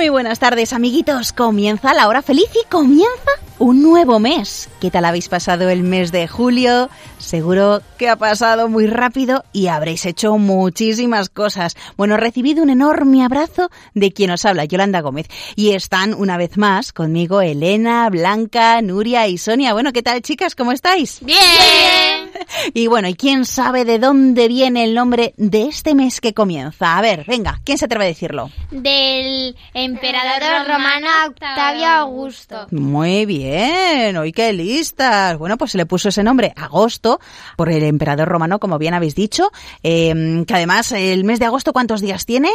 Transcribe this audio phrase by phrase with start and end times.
[0.00, 1.34] Muy buenas tardes, amiguitos.
[1.34, 4.70] Comienza la hora feliz y comienza un nuevo mes.
[4.80, 6.88] ¿Qué tal habéis pasado el mes de julio?
[7.18, 11.76] Seguro que ha pasado muy rápido y habréis hecho muchísimas cosas.
[11.98, 15.26] Bueno, recibido un enorme abrazo de quien os habla, Yolanda Gómez.
[15.54, 19.74] Y están una vez más conmigo Elena, Blanca, Nuria y Sonia.
[19.74, 20.54] Bueno, ¿qué tal, chicas?
[20.54, 21.18] ¿Cómo estáis?
[21.20, 22.19] Bien.
[22.74, 26.98] Y bueno, ¿y quién sabe de dónde viene el nombre de este mes que comienza?
[26.98, 28.50] A ver, venga, ¿quién se atreve a decirlo?
[28.70, 32.66] Del emperador romano Octavio Augusto.
[32.70, 35.38] Muy bien, hoy qué listas.
[35.38, 37.20] Bueno, pues se le puso ese nombre, agosto,
[37.56, 39.50] por el emperador romano, como bien habéis dicho.
[39.82, 42.50] Eh, que además, el mes de agosto, ¿cuántos días tiene?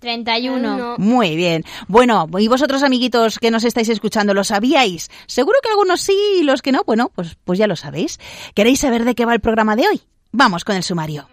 [0.00, 0.96] 31.
[0.98, 1.64] Muy bien.
[1.86, 5.10] Bueno, y vosotros, amiguitos que nos estáis escuchando, ¿lo sabíais?
[5.26, 8.18] Seguro que algunos sí y los que no, bueno, pues, pues ya lo sabéis.
[8.54, 10.00] ¿Queréis saber de qué va el programa de hoy?
[10.32, 11.28] Vamos con el sumario.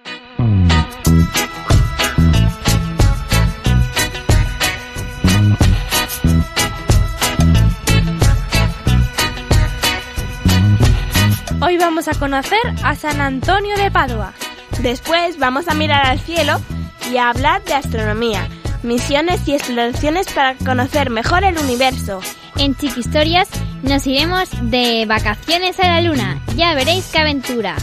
[11.59, 14.33] Hoy vamos a conocer a San Antonio de Padua.
[14.81, 16.61] Después vamos a mirar al cielo
[17.11, 18.47] y a hablar de astronomía,
[18.83, 22.19] misiones y exploraciones para conocer mejor el universo.
[22.57, 23.47] En Chiquistorias
[23.83, 26.41] nos iremos de vacaciones a la luna.
[26.55, 27.75] Ya veréis qué aventura.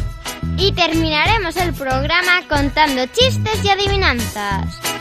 [0.56, 4.93] Y terminaremos el programa contando chistes y adivinanzas.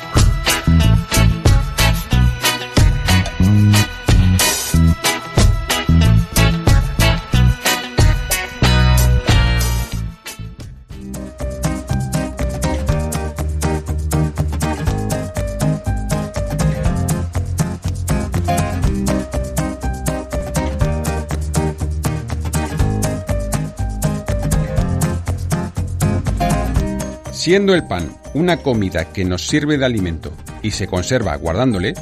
[27.44, 30.32] Siendo el pan una comida que nos sirve de alimento
[30.62, 31.94] y se conserva guardándole,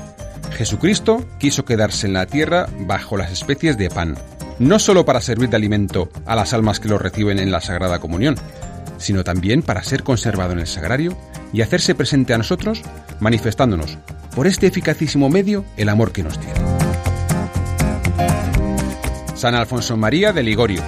[0.51, 4.19] Jesucristo quiso quedarse en la tierra bajo las especies de pan,
[4.59, 7.97] no solo para servir de alimento a las almas que lo reciben en la Sagrada
[7.97, 8.35] Comunión,
[8.99, 11.17] sino también para ser conservado en el sagrario
[11.51, 12.83] y hacerse presente a nosotros,
[13.19, 13.97] manifestándonos
[14.35, 16.59] por este eficacísimo medio el amor que nos tiene.
[19.33, 20.83] San Alfonso María de Ligorio,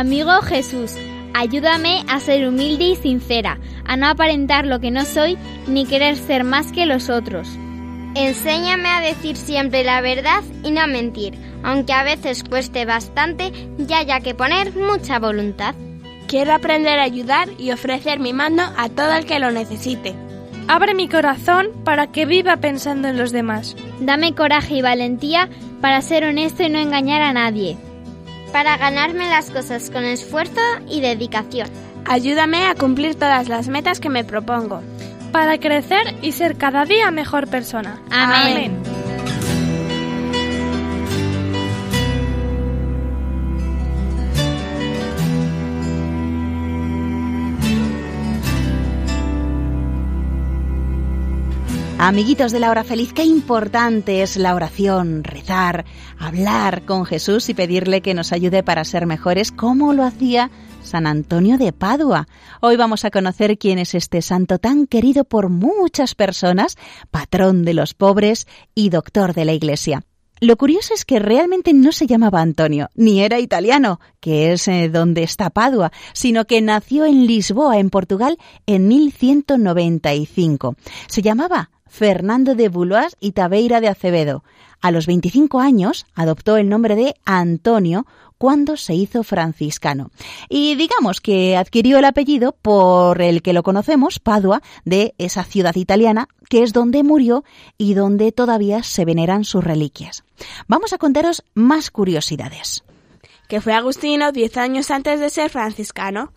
[0.00, 0.94] Amigo Jesús,
[1.34, 6.16] ayúdame a ser humilde y sincera, a no aparentar lo que no soy ni querer
[6.16, 7.46] ser más que los otros.
[8.14, 13.52] Enséñame a decir siempre la verdad y no a mentir, aunque a veces cueste bastante
[13.76, 15.74] y haya que poner mucha voluntad.
[16.28, 20.14] Quiero aprender a ayudar y ofrecer mi mano a todo el que lo necesite.
[20.66, 23.76] Abre mi corazón para que viva pensando en los demás.
[24.00, 25.50] Dame coraje y valentía
[25.82, 27.76] para ser honesto y no engañar a nadie.
[28.52, 31.68] Para ganarme las cosas con esfuerzo y dedicación.
[32.04, 34.82] Ayúdame a cumplir todas las metas que me propongo.
[35.32, 38.00] Para crecer y ser cada día mejor persona.
[38.10, 38.99] Amén.
[52.02, 55.84] Amiguitos de la hora feliz, qué importante es la oración, rezar,
[56.18, 60.50] hablar con Jesús y pedirle que nos ayude para ser mejores, como lo hacía
[60.82, 62.26] San Antonio de Padua.
[62.62, 66.78] Hoy vamos a conocer quién es este santo tan querido por muchas personas,
[67.10, 70.02] patrón de los pobres y doctor de la Iglesia.
[70.40, 74.88] Lo curioso es que realmente no se llamaba Antonio, ni era italiano, que es eh,
[74.88, 80.76] donde está Padua, sino que nació en Lisboa, en Portugal, en 1195.
[81.08, 84.42] Se llamaba Fernando de Boulois y Tabeira de Acevedo.
[84.80, 88.06] A los 25 años adoptó el nombre de Antonio
[88.38, 90.10] cuando se hizo franciscano.
[90.48, 95.74] Y digamos que adquirió el apellido por el que lo conocemos, Padua, de esa ciudad
[95.74, 97.44] italiana, que es donde murió
[97.76, 100.24] y donde todavía se veneran sus reliquias.
[100.68, 102.82] Vamos a contaros más curiosidades.
[103.46, 106.32] Que fue Agustino 10 años antes de ser franciscano.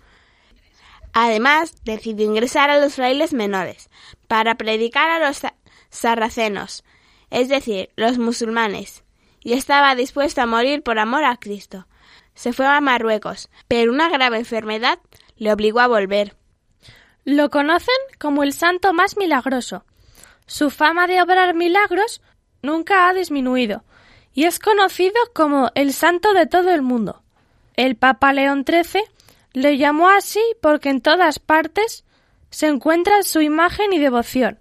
[1.13, 3.89] Además, decidió ingresar a los frailes menores
[4.27, 5.42] para predicar a los
[5.89, 6.83] sarracenos,
[7.30, 9.04] es decir, los musulmanes,
[9.42, 11.88] y estaba dispuesto a morir por amor a Cristo
[12.36, 15.00] se fue a Marruecos, pero una grave enfermedad
[15.38, 16.36] le obligó a volver.
[17.25, 19.86] Lo conocen como el santo más milagroso.
[20.45, 22.21] Su fama de obrar milagros
[22.62, 23.83] nunca ha disminuido
[24.33, 27.21] y es conocido como el santo de todo el mundo.
[27.75, 29.04] El Papa León XIII
[29.53, 32.03] le llamó así porque en todas partes
[32.50, 34.59] se encuentra su imagen y devoción.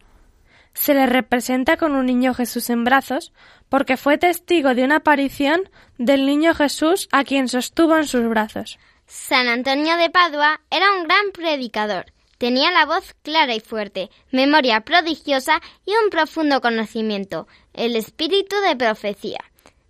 [0.75, 3.33] Se le representa con un niño Jesús en brazos,
[3.69, 5.69] porque fue testigo de una aparición
[5.99, 8.79] del niño Jesús a quien sostuvo en sus brazos.
[9.07, 12.07] San Antonio de Padua era un gran predicador.
[12.39, 18.75] Tenía la voz clara y fuerte, memoria prodigiosa y un profundo conocimiento, el espíritu de
[18.75, 19.41] profecía.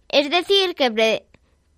[0.08, 1.22] Es decir, que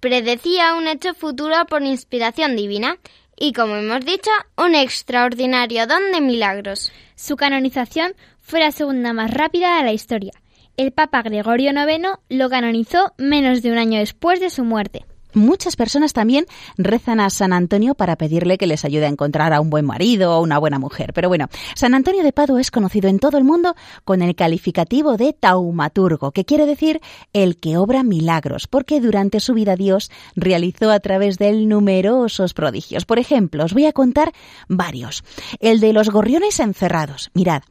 [0.05, 2.99] predecía un hecho futuro por inspiración divina
[3.39, 6.93] y, como hemos dicho, un extraordinario don de milagros.
[7.15, 10.33] Su canonización fue la segunda más rápida de la historia
[10.77, 15.05] el Papa Gregorio IX lo canonizó menos de un año después de su muerte.
[15.35, 16.47] Muchas personas también
[16.79, 20.37] rezan a San Antonio para pedirle que les ayude a encontrar a un buen marido
[20.37, 21.13] o una buena mujer.
[21.13, 25.17] Pero bueno, San Antonio de Padua es conocido en todo el mundo con el calificativo
[25.17, 27.01] de taumaturgo, que quiere decir
[27.33, 32.55] el que obra milagros, porque durante su vida Dios realizó a través de él numerosos
[32.55, 33.05] prodigios.
[33.05, 34.33] Por ejemplo, os voy a contar
[34.69, 35.25] varios.
[35.61, 37.31] El de los gorriones encerrados.
[37.35, 37.63] Mirad,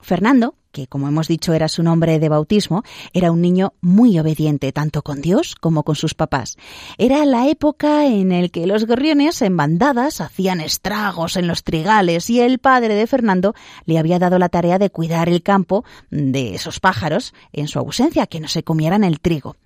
[0.00, 2.82] Fernando, que como hemos dicho era su nombre de bautismo,
[3.12, 6.56] era un niño muy obediente tanto con Dios como con sus papás.
[6.98, 12.30] Era la época en el que los gorriones en bandadas hacían estragos en los trigales
[12.30, 16.54] y el padre de Fernando le había dado la tarea de cuidar el campo de
[16.54, 19.56] esos pájaros en su ausencia, que no se comieran el trigo.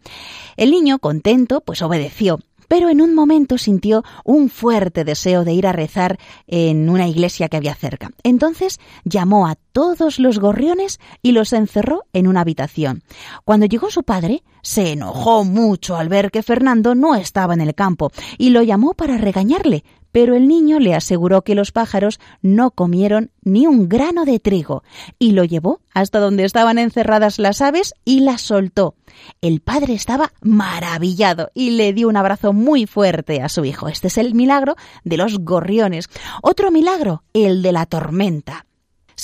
[0.56, 2.41] El niño, contento, pues obedeció
[2.75, 6.19] pero en un momento sintió un fuerte deseo de ir a rezar
[6.49, 8.11] en una iglesia que había cerca.
[8.25, 13.05] Entonces llamó a todos los gorriones y los encerró en una habitación.
[13.44, 17.76] Cuando llegó su padre, se enojó mucho al ver que Fernando no estaba en el
[17.76, 19.85] campo y lo llamó para regañarle,
[20.15, 24.85] pero el niño le aseguró que los pájaros no comieron ni un grano de trigo
[25.19, 28.95] y lo llevó hasta donde estaban encerradas las aves y las soltó.
[29.41, 33.89] El padre estaba maravillado y le dio un abrazo muy fuerte a su hijo.
[33.89, 36.09] Este es el milagro de los gorriones.
[36.43, 38.67] Otro milagro, el de la tormenta.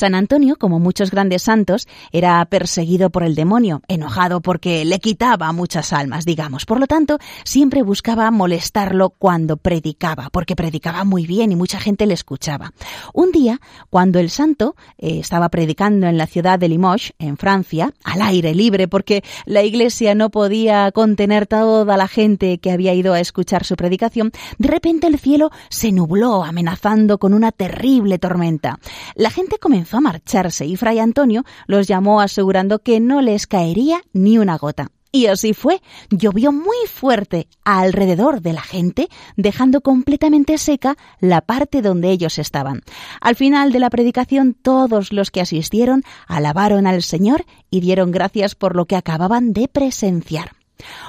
[0.00, 5.52] San Antonio, como muchos grandes santos, era perseguido por el demonio, enojado porque le quitaba
[5.52, 6.64] muchas almas, digamos.
[6.64, 12.06] Por lo tanto, siempre buscaba molestarlo cuando predicaba, porque predicaba muy bien y mucha gente
[12.06, 12.73] le escuchaba.
[13.12, 13.61] Un día,
[13.91, 18.55] cuando el santo eh, estaba predicando en la ciudad de Limoges, en Francia, al aire
[18.55, 23.67] libre, porque la iglesia no podía contener toda la gente que había ido a escuchar
[23.67, 28.79] su predicación, de repente el cielo se nubló, amenazando con una terrible tormenta.
[29.14, 34.03] La gente comenzó a marcharse y Fray Antonio los llamó asegurando que no les caería
[34.13, 34.91] ni una gota.
[35.13, 35.83] Y así fue.
[36.11, 42.83] Llovió muy fuerte alrededor de la gente, dejando completamente seca la parte donde ellos estaban.
[43.21, 48.55] Al final de la predicación, todos los que asistieron alabaron al Señor y dieron gracias
[48.55, 50.53] por lo que acababan de presenciar.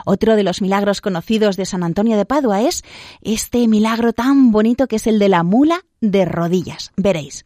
[0.06, 2.84] Otro de los milagros conocidos de San Antonio de Padua es
[3.22, 6.92] este milagro tan bonito que es el de la mula de rodillas.
[6.98, 7.46] Veréis.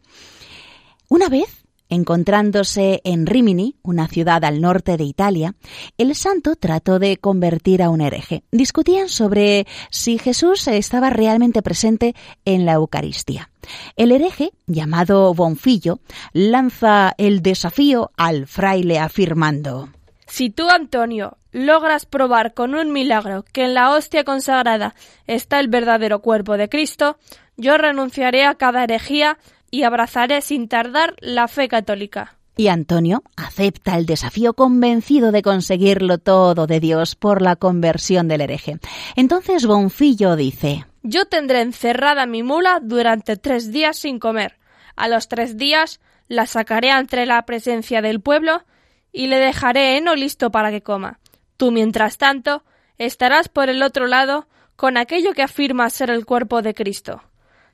[1.08, 5.54] Una vez, encontrándose en Rimini, una ciudad al norte de Italia,
[5.98, 8.42] el santo trató de convertir a un hereje.
[8.50, 13.50] Discutían sobre si Jesús estaba realmente presente en la Eucaristía.
[13.94, 16.00] El hereje, llamado Bonfillo,
[16.32, 19.88] lanza el desafío al fraile afirmando
[20.26, 24.96] Si tú, Antonio, logras probar con un milagro que en la hostia consagrada
[25.28, 27.16] está el verdadero cuerpo de Cristo,
[27.56, 29.38] yo renunciaré a cada herejía
[29.76, 32.38] y abrazaré sin tardar la fe católica.
[32.56, 38.40] Y Antonio acepta el desafío convencido de conseguirlo todo de Dios por la conversión del
[38.40, 38.78] hereje.
[39.16, 44.56] Entonces Bonfillo dice Yo tendré encerrada mi mula durante tres días sin comer.
[44.96, 48.64] A los tres días la sacaré entre la presencia del pueblo
[49.12, 51.20] y le dejaré heno listo para que coma.
[51.58, 52.64] Tú, mientras tanto,
[52.96, 57.20] estarás por el otro lado con aquello que afirma ser el cuerpo de Cristo.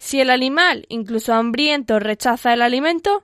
[0.02, 3.22] Si el animal, incluso hambriento, rechaza el alimento,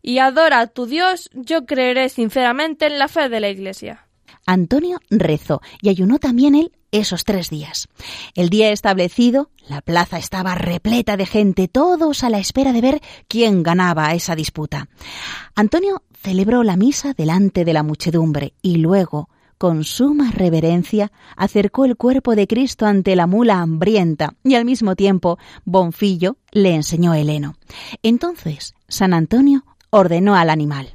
[0.00, 4.06] y adora a tu Dios, yo creeré sinceramente en la fe de la Iglesia.
[4.46, 7.88] Antonio rezó y ayunó también él esos tres días.
[8.36, 13.00] El día establecido, la plaza estaba repleta de gente, todos a la espera de ver
[13.26, 14.88] quién ganaba esa disputa.
[15.56, 19.28] Antonio celebró la misa delante de la muchedumbre y luego,
[19.60, 24.96] con suma reverencia, acercó el cuerpo de Cristo ante la mula hambrienta y al mismo
[24.96, 27.56] tiempo Bonfillo le enseñó el heno.
[28.02, 30.88] Entonces, San Antonio ordenó al animal.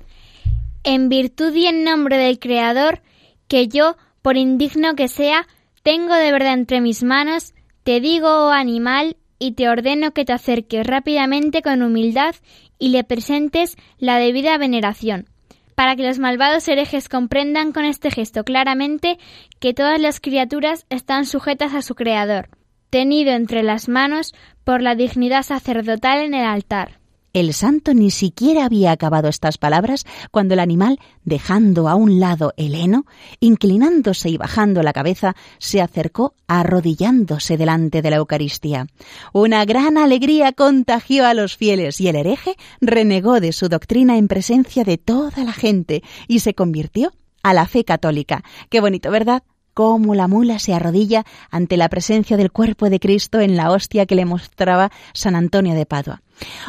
[0.84, 3.04] En virtud y en nombre del Creador,
[3.48, 5.46] que yo, por indigno que sea,
[5.84, 7.54] tengo de verdad entre mis manos,
[7.84, 12.34] te digo, oh animal, y te ordeno que te acerques rápidamente con humildad
[12.80, 15.30] y le presentes la debida veneración,
[15.76, 19.18] para que los malvados herejes comprendan con este gesto claramente
[19.60, 22.50] que todas las criaturas están sujetas a su Creador,
[22.90, 27.00] tenido entre las manos por la dignidad sacerdotal en el altar.
[27.36, 32.54] El santo ni siquiera había acabado estas palabras cuando el animal, dejando a un lado
[32.56, 33.06] el heno,
[33.42, 38.88] inclinándose y bajando la cabeza, se acercó arrodillándose delante de la Eucaristía.
[39.34, 44.30] Una gran alegría contagió a los fieles y el hereje renegó de su doctrina en
[44.30, 47.12] presencia de toda la gente y se convirtió
[47.44, 48.46] a la fe católica.
[48.70, 49.44] Qué bonito, ¿verdad?
[49.74, 54.06] cómo la mula se arrodilla ante la presencia del cuerpo de Cristo en la hostia
[54.06, 56.22] que le mostraba San Antonio de Padua.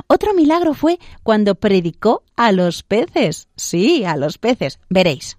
[0.07, 3.49] Otro milagro fue cuando predicó a los peces.
[3.57, 4.79] Sí, a los peces.
[4.89, 5.39] Veréis.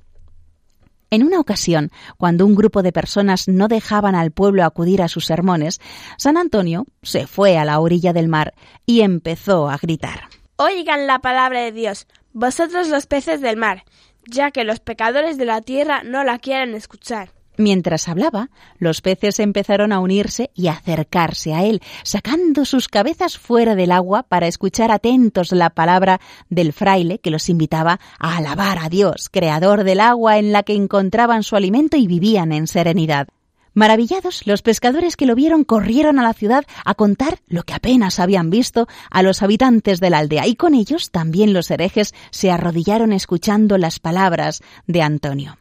[1.10, 5.26] En una ocasión, cuando un grupo de personas no dejaban al pueblo acudir a sus
[5.26, 5.80] sermones,
[6.18, 8.54] San Antonio se fue a la orilla del mar
[8.86, 10.28] y empezó a gritar.
[10.58, 13.86] Oigan la palabra de Dios, vosotros los peces del mar,
[14.26, 17.37] ya que los pecadores de la tierra no la quieren escuchar.
[17.58, 23.40] Mientras hablaba, los peces empezaron a unirse y a acercarse a él, sacando sus cabezas
[23.40, 28.78] fuera del agua para escuchar atentos la palabra del fraile que los invitaba a alabar
[28.78, 33.28] a Dios, creador del agua en la que encontraban su alimento y vivían en serenidad.
[33.74, 38.20] Maravillados, los pescadores que lo vieron corrieron a la ciudad a contar lo que apenas
[38.20, 42.50] habían visto a los habitantes de la aldea, y con ellos también los herejes se
[42.50, 45.58] arrodillaron escuchando las palabras de Antonio.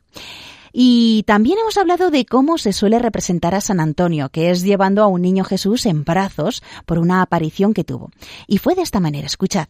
[0.78, 5.02] Y también hemos hablado de cómo se suele representar a San Antonio, que es llevando
[5.02, 8.10] a un niño Jesús en brazos por una aparición que tuvo.
[8.46, 9.68] Y fue de esta manera, escuchad.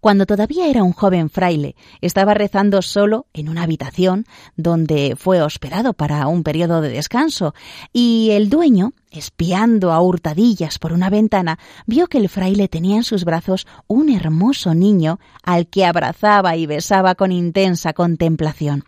[0.00, 5.92] Cuando todavía era un joven fraile, estaba rezando solo en una habitación donde fue hospedado
[5.92, 7.54] para un periodo de descanso,
[7.92, 13.04] y el dueño, espiando a hurtadillas por una ventana, vio que el fraile tenía en
[13.04, 18.82] sus brazos un hermoso niño al que abrazaba y besaba con intensa contemplación.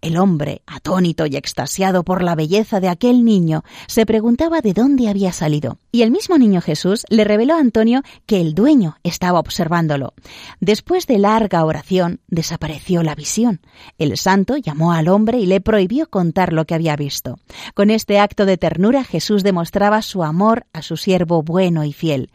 [0.00, 5.08] El hombre, atónito y extasiado por la belleza de aquel niño, se preguntaba de dónde
[5.08, 9.40] había salido, y el mismo niño Jesús le reveló a Antonio que el dueño estaba
[9.40, 10.14] observándolo.
[10.60, 13.60] Después de larga oración, desapareció la visión.
[13.98, 17.38] El santo llamó al hombre y le prohibió contar lo que había visto.
[17.74, 22.30] Con este acto de ternura Jesús demostraba su amor a su siervo bueno y fiel.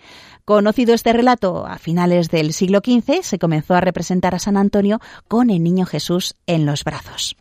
[0.45, 4.99] Conocido este relato a finales del siglo XV, se comenzó a representar a San Antonio
[5.29, 7.37] con el niño Jesús en los brazos.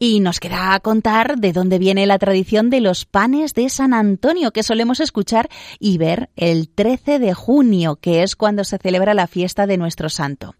[0.00, 4.52] Y nos queda contar de dónde viene la tradición de los panes de San Antonio
[4.52, 9.28] que solemos escuchar y ver el 13 de junio, que es cuando se celebra la
[9.28, 10.56] fiesta de nuestro santo.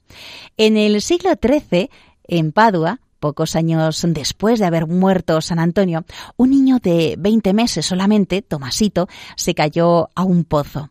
[0.57, 1.91] En el siglo XIII,
[2.29, 6.05] en Padua, pocos años después de haber muerto San Antonio,
[6.37, 10.91] un niño de 20 meses solamente, Tomasito, se cayó a un pozo.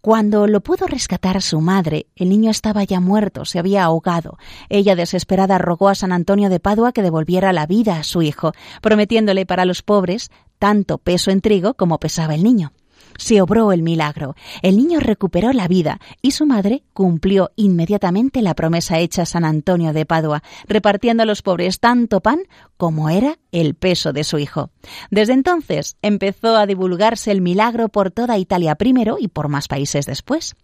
[0.00, 4.38] Cuando lo pudo rescatar su madre, el niño estaba ya muerto, se había ahogado.
[4.68, 8.52] Ella, desesperada, rogó a San Antonio de Padua que devolviera la vida a su hijo,
[8.80, 12.72] prometiéndole para los pobres tanto peso en trigo como pesaba el niño
[13.16, 14.34] se obró el milagro.
[14.62, 19.44] El niño recuperó la vida y su madre cumplió inmediatamente la promesa hecha a San
[19.44, 22.40] Antonio de Padua, repartiendo a los pobres tanto pan
[22.76, 24.70] como era el peso de su hijo.
[25.10, 30.06] Desde entonces empezó a divulgarse el milagro por toda Italia primero y por más países
[30.06, 30.56] después.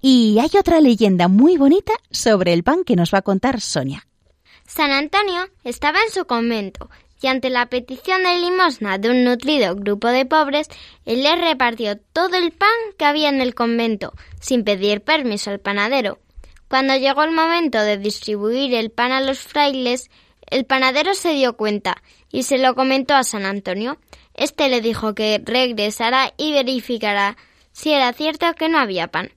[0.00, 4.06] Y hay otra leyenda muy bonita sobre el pan que nos va a contar Sonia.
[4.66, 6.88] San Antonio estaba en su convento
[7.22, 10.68] y ante la petición de limosna de un nutrido grupo de pobres,
[11.04, 15.60] él les repartió todo el pan que había en el convento, sin pedir permiso al
[15.60, 16.18] panadero.
[16.68, 20.10] Cuando llegó el momento de distribuir el pan a los frailes,
[20.50, 23.98] el panadero se dio cuenta y se lo comentó a San Antonio.
[24.34, 27.36] Este le dijo que regresara y verificará
[27.72, 29.30] si era cierto que no había pan.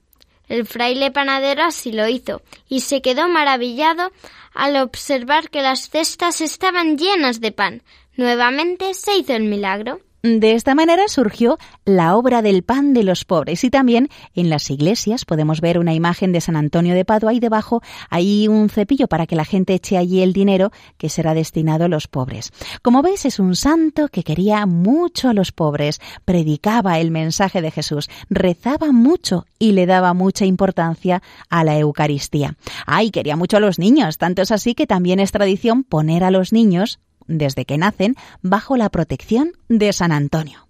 [0.48, 4.12] El fraile panadero así lo hizo, y se quedó maravillado
[4.56, 7.82] al observar que las cestas estaban llenas de pan.
[8.16, 10.00] Nuevamente se hizo el milagro.
[10.22, 14.70] De esta manera surgió la obra del pan de los pobres y también en las
[14.70, 17.80] iglesias podemos ver una imagen de San Antonio de Padua y debajo
[18.10, 21.88] hay un cepillo para que la gente eche allí el dinero que será destinado a
[21.88, 22.52] los pobres.
[22.82, 27.70] Como veis es un santo que quería mucho a los pobres, predicaba el mensaje de
[27.70, 32.56] Jesús, rezaba mucho y le daba mucha importancia a la Eucaristía.
[32.86, 36.30] Ay, quería mucho a los niños, tanto es así que también es tradición poner a
[36.30, 40.66] los niños desde que nacen, bajo la protección de San Antonio.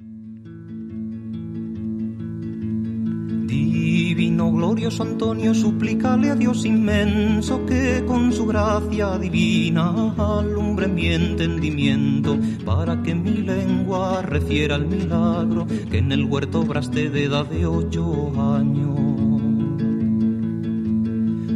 [3.46, 12.38] Divino glorioso Antonio, suplícale a Dios inmenso que con su gracia divina alumbre mi entendimiento
[12.64, 17.66] para que mi lengua refiera al milagro que en el huerto obraste de edad de
[17.66, 19.25] ocho años.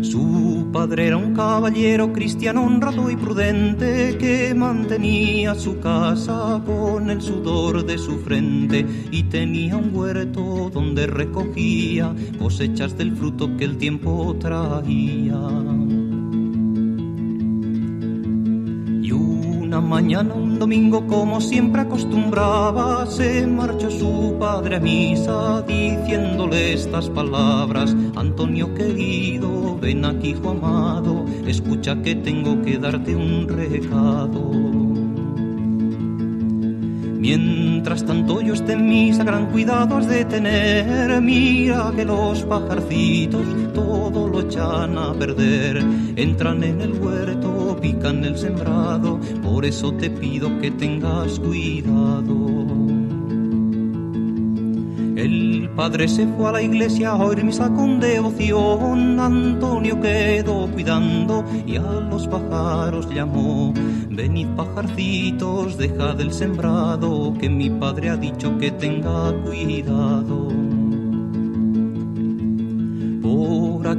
[0.03, 7.21] Su padre era un caballero cristiano honrado y prudente que mantenía su casa con el
[7.21, 13.77] sudor de su frente y tenía un huerto donde recogía cosechas del fruto que el
[13.77, 15.80] tiempo traía.
[19.81, 27.95] Mañana, un domingo, como siempre acostumbraba, se marchó su padre a misa diciéndole estas palabras.
[28.15, 34.51] Antonio querido, ven aquí, hijo amado, escucha que tengo que darte un recado.
[37.21, 41.21] Mientras tanto yo esté en misa, gran cuidado has de tener.
[41.21, 43.43] Mira que los pajarcitos
[43.75, 45.85] todo lo echan a perder.
[46.17, 52.61] Entran en el huerto, pican el sembrado, por eso te pido que tengas cuidado.
[55.17, 59.21] El padre se fue a la iglesia a oír misa con devoción.
[59.21, 63.75] Antonio quedó cuidando y a los pájaros llamó.
[64.09, 70.60] Venid pajarcitos, dejad el sembrado, que mi padre ha dicho que tenga cuidado.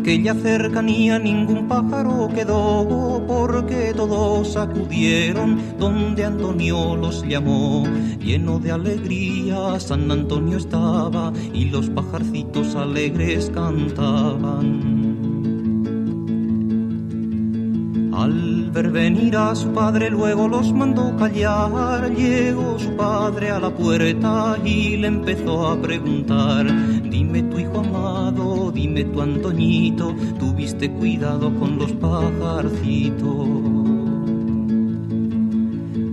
[0.01, 7.83] Aquella cercanía ningún pájaro quedó, porque todos acudieron donde Antonio los llamó.
[8.19, 15.11] Lleno de alegría San Antonio estaba y los pajarcitos alegres cantaban.
[18.13, 22.11] Al ver venir a su padre luego los mandó callar.
[22.11, 26.67] Llegó su padre a la puerta y le empezó a preguntar.
[27.09, 28.00] Dime tu hijo amado,
[28.71, 33.91] dime tu Antoñito, tuviste cuidado con los pajarcitos.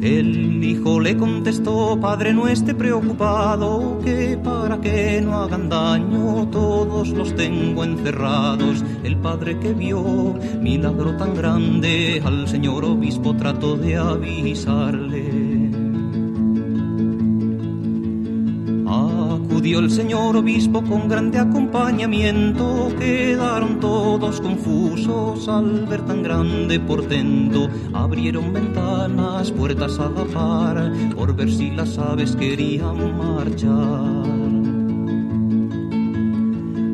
[0.01, 7.09] El hijo le contestó, Padre, no esté preocupado, que para que no hagan daño todos
[7.09, 8.85] los tengo encerrados.
[9.03, 10.03] El padre que vio
[10.61, 15.48] milagro tan grande, al señor obispo trató de avisarle.
[19.59, 27.68] Acudió el señor obispo con grande acompañamiento, quedaron todos confusos al ver tan grande portento.
[27.92, 34.48] Abrieron ventanas, puertas a la par, por ver si las aves querían marchar.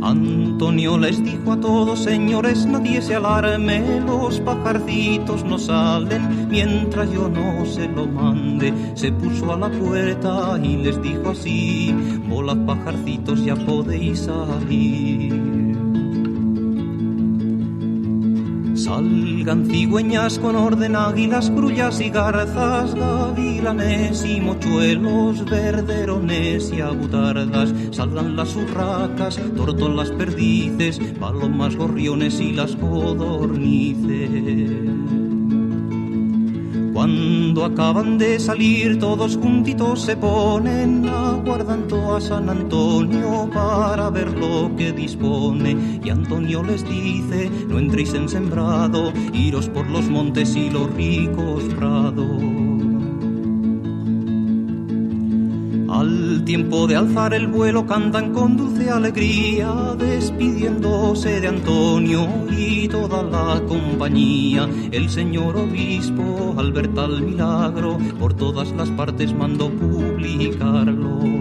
[0.05, 7.29] Antonio les dijo a todos, señores, nadie se alarme, los pajarcitos no salen mientras yo
[7.29, 8.75] no se lo mande.
[8.95, 11.95] Se puso a la puerta y les dijo así,
[12.29, 15.44] volad pajarcitos, ya podéis salir.
[18.85, 27.73] Salgan cigüeñas con orden, águilas, grullas y garzas, gavilanes y mochuelos, verderones y agutardas.
[27.93, 34.31] Salgan las urracas, tortolas perdices, palomas, gorriones y las codornices.
[36.95, 44.75] Cuando acaban de salir todos juntitos se ponen aguardando a San Antonio para ver lo
[44.77, 45.99] que dispone.
[46.05, 51.65] Y Antonio les dice, no entréis en sembrado, iros por los montes y los ricos
[51.75, 52.64] prados.
[56.45, 63.63] Tiempo de alzar el vuelo cantan con dulce alegría, despidiéndose de Antonio y toda la
[63.67, 64.69] compañía.
[64.93, 71.34] El señor obispo, al ver tal milagro, por todas las partes mandó publicarlo.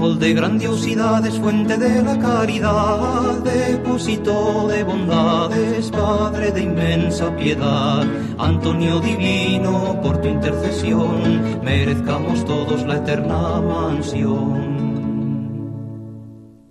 [0.00, 8.06] Árbol de grandiosidades, fuente de la caridad, depósito de bondades, Padre de inmensa piedad,
[8.38, 14.80] Antonio divino, por tu intercesión, merezcamos todos la eterna mansión.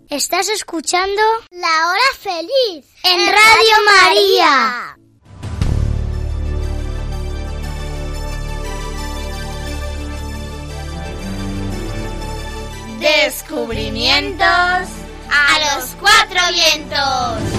[0.09, 4.88] Estás escuchando La Hora Feliz en Radio María.
[12.99, 17.58] Descubrimientos a los cuatro vientos.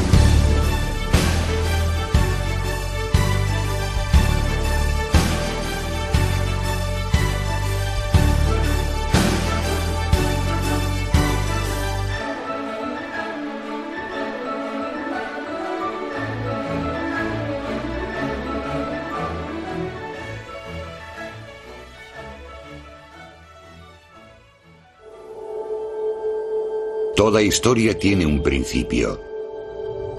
[27.21, 29.21] Toda historia tiene un principio,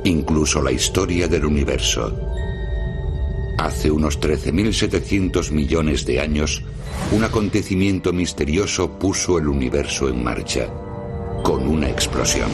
[0.03, 2.15] incluso la historia del universo.
[3.57, 6.61] Hace unos 13.700 millones de años,
[7.11, 10.67] un acontecimiento misterioso puso el universo en marcha,
[11.41, 12.51] con una explosión.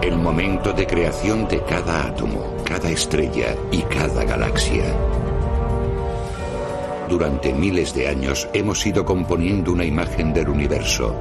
[0.00, 4.86] El momento de creación de cada átomo, cada estrella y cada galaxia.
[7.14, 11.14] Durante miles de años hemos ido componiendo una imagen del universo.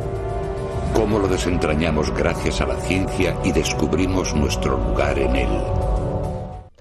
[0.91, 5.92] Cómo lo desentrañamos gracias a la ciencia y descubrimos nuestro lugar en él.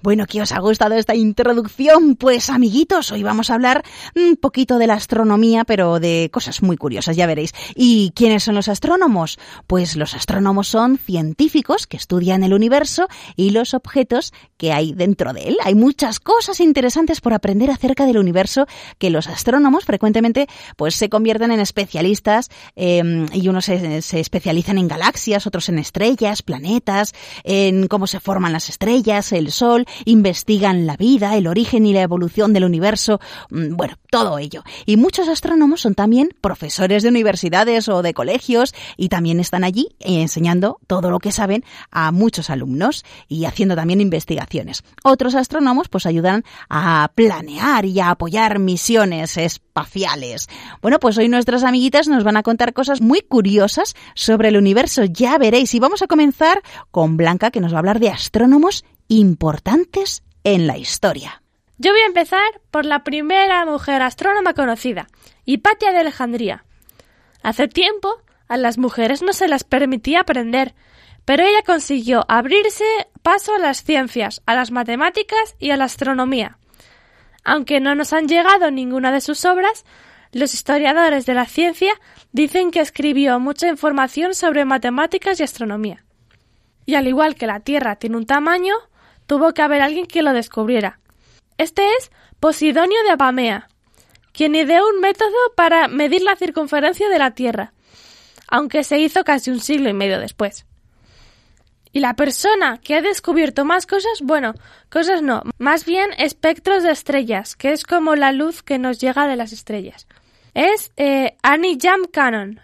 [0.03, 2.17] Bueno, ¿qué os ha gustado esta introducción?
[2.17, 3.85] Pues amiguitos, hoy vamos a hablar
[4.17, 7.53] un poquito de la astronomía, pero de cosas muy curiosas, ya veréis.
[7.77, 9.39] ¿Y quiénes son los astrónomos?
[9.69, 15.33] Pues los astrónomos son científicos que estudian el universo y los objetos que hay dentro
[15.33, 15.57] de él.
[15.63, 18.67] Hay muchas cosas interesantes por aprender acerca del universo
[18.99, 24.79] que los astrónomos frecuentemente pues se convierten en especialistas em, y unos se, se especializan
[24.79, 27.13] en galaxias, otros en estrellas, planetas,
[27.45, 32.03] en cómo se forman las estrellas, el Sol, investigan la vida, el origen y la
[32.03, 34.63] evolución del universo, mm, bueno, todo ello.
[34.87, 39.89] Y muchos astrónomos son también profesores de universidades o de colegios y también están allí
[40.01, 44.83] enseñando todo lo que saben a muchos alumnos y haciendo también investigaciones.
[45.05, 50.49] Otros astrónomos pues ayudan a planear y a apoyar misiones espaciales.
[50.81, 55.05] Bueno, pues hoy nuestras amiguitas nos van a contar cosas muy curiosas sobre el universo,
[55.05, 55.75] ya veréis.
[55.75, 58.85] Y vamos a comenzar con Blanca que nos va a hablar de astrónomos
[59.21, 61.43] importantes en la historia.
[61.79, 65.09] Yo voy a empezar por la primera mujer astrónoma conocida,
[65.45, 66.65] Hipatia de Alejandría.
[67.43, 70.75] Hace tiempo a las mujeres no se les permitía aprender,
[71.25, 72.85] pero ella consiguió abrirse
[73.23, 76.59] paso a las ciencias, a las matemáticas y a la astronomía.
[77.45, 79.85] Aunque no nos han llegado ninguna de sus obras,
[80.33, 81.93] los historiadores de la ciencia
[82.33, 86.05] dicen que escribió mucha información sobre matemáticas y astronomía.
[86.87, 88.75] Y al igual que la Tierra tiene un tamaño,
[89.27, 90.99] tuvo que haber alguien que lo descubriera.
[91.59, 93.69] Este es Posidonio de Apamea,
[94.33, 97.73] quien ideó un método para medir la circunferencia de la Tierra,
[98.49, 100.67] aunque se hizo casi un siglo y medio después.
[101.93, 104.55] Y la persona que ha descubierto más cosas, bueno,
[104.91, 109.27] cosas no, más bien espectros de estrellas, que es como la luz que nos llega
[109.27, 110.07] de las estrellas.
[110.55, 112.61] Es eh, Annie Jam Cannon.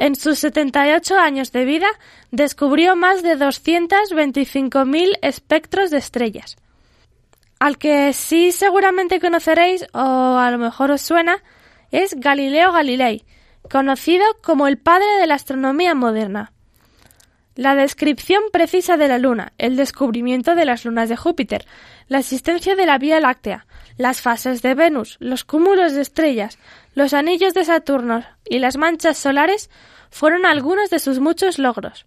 [0.00, 1.88] En sus 78 años de vida
[2.30, 6.56] descubrió más de 225.000 espectros de estrellas.
[7.58, 11.42] Al que sí seguramente conoceréis o a lo mejor os suena
[11.90, 13.26] es Galileo Galilei,
[13.70, 16.52] conocido como el padre de la astronomía moderna.
[17.54, 21.66] La descripción precisa de la Luna, el descubrimiento de las lunas de Júpiter,
[22.08, 23.66] la existencia de la Vía Láctea,
[24.00, 26.58] las fases de Venus, los cúmulos de estrellas,
[26.94, 29.68] los anillos de Saturno y las manchas solares
[30.10, 32.06] fueron algunos de sus muchos logros.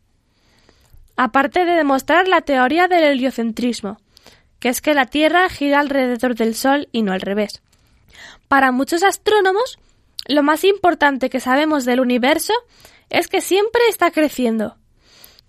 [1.18, 4.00] Aparte de demostrar la teoría del heliocentrismo,
[4.60, 7.62] que es que la Tierra gira alrededor del Sol y no al revés.
[8.48, 9.78] Para muchos astrónomos,
[10.28, 12.54] lo más importante que sabemos del universo
[13.12, 14.78] es que siempre está creciendo.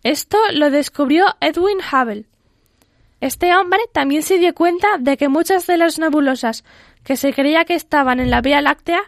[0.02, 2.26] Esto lo descubrió Edwin Hubble.
[3.20, 6.64] Este hombre también se dio cuenta de que muchas de las nebulosas
[7.04, 9.02] que se creía que estaban en la Vía Láctea,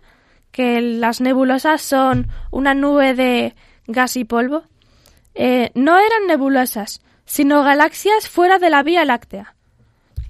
[0.53, 3.55] que las nebulosas son una nube de
[3.87, 4.65] gas y polvo,
[5.35, 9.55] eh, no eran nebulosas, sino galaxias fuera de la Vía Láctea.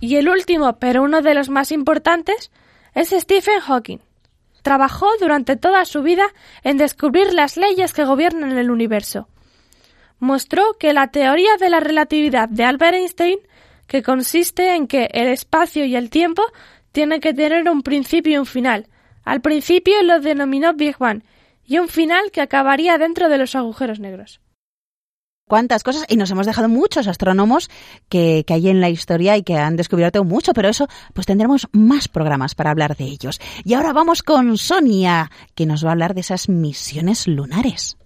[0.01, 2.51] Y el último, pero uno de los más importantes,
[2.95, 3.99] es Stephen Hawking.
[4.63, 6.27] Trabajó durante toda su vida
[6.65, 9.29] en descubrir las leyes que gobiernan el universo.
[10.19, 13.39] Mostró que la teoría de la relatividad de Albert Einstein,
[13.87, 16.43] que consiste en que el espacio y el tiempo
[16.93, 18.89] tienen que tener un principio y un final.
[19.25, 21.23] Al principio lo denominó Big Bang
[21.65, 24.41] y un final que acabaría dentro de los agujeros negros
[25.49, 27.71] cuántas cosas y nos hemos dejado muchos astrónomos
[28.09, 31.69] que, que, hay en la historia y que han descubierto mucho, pero eso pues tendremos
[31.73, 33.41] más programas para hablar de ellos.
[33.65, 37.97] Y ahora vamos con Sonia, que nos va a hablar de esas misiones lunares.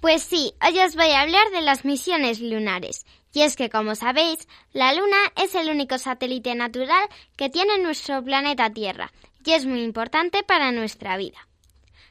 [0.00, 3.04] Pues sí, hoy os voy a hablar de las misiones lunares.
[3.32, 8.22] Y es que, como sabéis, la Luna es el único satélite natural que tiene nuestro
[8.24, 9.12] planeta Tierra
[9.48, 11.48] que es muy importante para nuestra vida.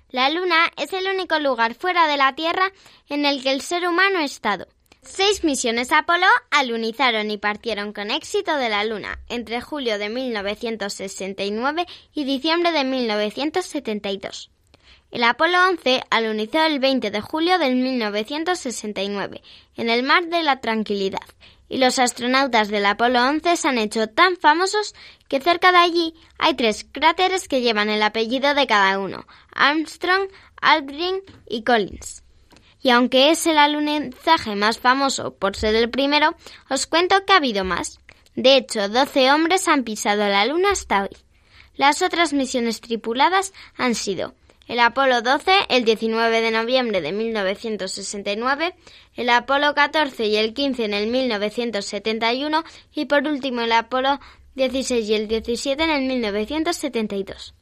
[0.10, 2.71] La Luna es el único lugar fuera de la Tierra
[3.10, 4.67] en el que el ser humano ha estado.
[5.03, 11.86] Seis misiones Apolo alunizaron y partieron con éxito de la Luna entre julio de 1969
[12.13, 14.49] y diciembre de 1972.
[15.17, 19.41] El Apolo 11 alunizó el 20 de julio de 1969
[19.75, 21.25] en el Mar de la Tranquilidad
[21.67, 24.93] y los astronautas del Apolo 11 se han hecho tan famosos
[25.27, 29.25] que cerca de allí hay tres cráteres que llevan el apellido de cada uno,
[29.56, 30.30] Armstrong,
[30.62, 32.21] Aldrin y Collins.
[32.84, 36.36] Y aunque es el alunizaje más famoso por ser el primero,
[36.69, 37.99] os cuento que ha habido más.
[38.36, 41.17] De hecho, 12 hombres han pisado la Luna hasta hoy.
[41.73, 44.36] Las otras misiones tripuladas han sido
[44.67, 48.75] el Apolo 12 el 19 de noviembre de 1969,
[49.15, 54.19] el Apolo 14 y el 15 en el 1971 y por último el Apolo
[54.56, 57.53] 16 y el 17 en el 1972.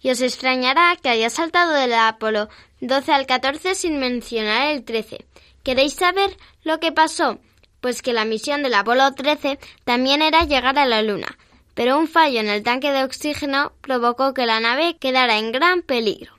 [0.00, 2.48] Y os extrañará que haya saltado del Apolo
[2.80, 5.24] 12 al 14 sin mencionar el 13.
[5.62, 7.38] ¿Queréis saber lo que pasó?
[7.80, 11.38] Pues que la misión del Apolo 13 también era llegar a la Luna,
[11.74, 15.82] pero un fallo en el tanque de oxígeno provocó que la nave quedara en gran
[15.82, 16.33] peligro.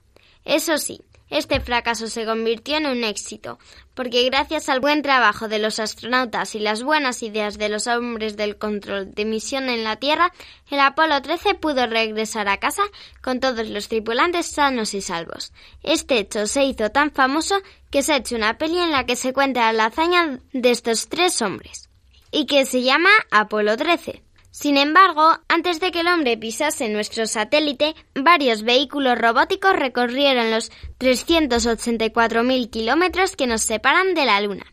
[0.45, 3.57] Eso sí, este fracaso se convirtió en un éxito,
[3.95, 8.37] porque gracias al buen trabajo de los astronautas y las buenas ideas de los hombres
[8.37, 10.31] del control de misión en la Tierra,
[10.69, 12.83] el Apolo 13 pudo regresar a casa
[13.23, 15.51] con todos los tripulantes sanos y salvos.
[15.81, 17.55] Este hecho se hizo tan famoso
[17.89, 21.09] que se ha hecho una peli en la que se cuenta la hazaña de estos
[21.09, 21.89] tres hombres,
[22.31, 24.24] y que se llama Apolo 13.
[24.57, 30.71] Sin embargo, antes de que el hombre pisase nuestro satélite, varios vehículos robóticos recorrieron los
[30.97, 34.65] 384.000 kilómetros que nos separan de la Luna,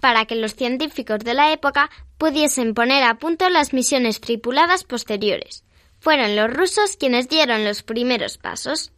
[0.00, 5.62] para que los científicos de la época pudiesen poner a punto las misiones tripuladas posteriores.
[6.00, 8.92] Fueron los rusos quienes dieron los primeros pasos.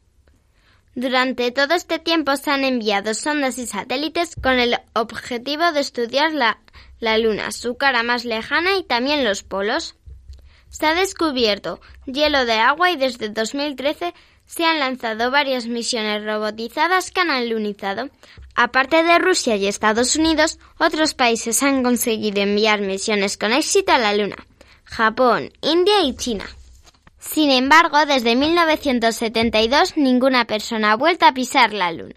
[0.95, 6.33] Durante todo este tiempo se han enviado sondas y satélites con el objetivo de estudiar
[6.33, 6.61] la,
[7.01, 9.97] la Luna, su cara más lejana y también los polos.
[10.71, 14.15] Se ha descubierto hielo de agua y desde 2013
[14.47, 18.09] se han lanzado varias misiones robotizadas que han alunizado.
[18.57, 23.99] Aparte de Rusia y Estados Unidos, otros países han conseguido enviar misiones con éxito a
[23.99, 24.37] la Luna.
[24.85, 26.47] Japón, India y China.
[27.19, 32.17] Sin embargo, desde 1972 ninguna persona ha vuelto a pisar la Luna.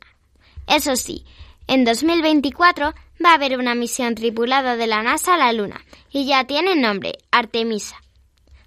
[0.67, 1.25] Eso sí,
[1.67, 6.25] en 2024 va a haber una misión tripulada de la NASA a la Luna y
[6.25, 7.97] ya tiene nombre, Artemisa.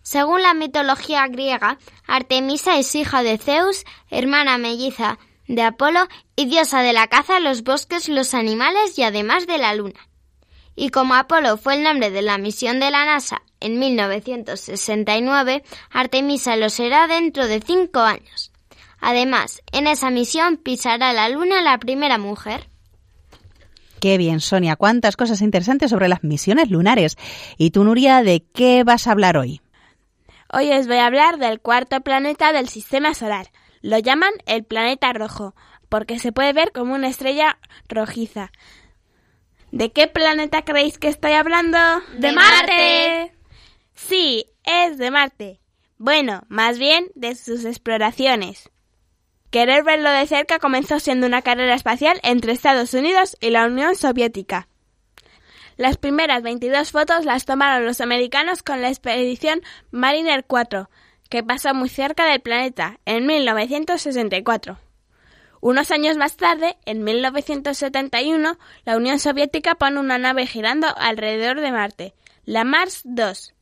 [0.07, 5.99] Según la mitología griega, Artemisa es hija de Zeus, hermana melliza de Apolo
[6.37, 9.99] y diosa de la caza, los bosques, los animales y además de la luna.
[10.77, 16.55] Y como Apolo fue el nombre de la misión de la NASA en 1969, Artemisa
[16.55, 18.53] lo será dentro de cinco años.
[19.01, 22.69] Además, en esa misión pisará la luna la primera mujer.
[23.99, 27.16] Qué bien, Sonia, cuántas cosas interesantes sobre las misiones lunares.
[27.59, 29.61] ¿Y tú, Nuria, de qué vas a hablar hoy?
[30.53, 33.51] Hoy os voy a hablar del cuarto planeta del sistema solar.
[33.83, 35.55] Lo llaman el planeta rojo,
[35.89, 38.51] porque se puede ver como una estrella rojiza.
[39.73, 41.79] ¿De qué planeta creéis que estoy hablando?
[42.19, 43.33] ¡De, Marte!
[43.95, 45.61] Sí, es de Marte.
[45.99, 48.71] Bueno, más bien de sus exploraciones.
[49.51, 53.97] Querer verlo de cerca comenzó siendo una carrera espacial entre Estados Unidos y la Unión
[53.97, 54.69] Soviética.
[55.77, 59.61] Las primeras 22 fotos las tomaron los americanos con la expedición
[59.91, 60.89] Mariner 4,
[61.29, 64.79] que pasó muy cerca del planeta en 1964.
[65.61, 71.73] Unos años más tarde, en 1971, la Unión Soviética pone una nave girando alrededor de
[71.73, 73.53] Marte, la Mars 2.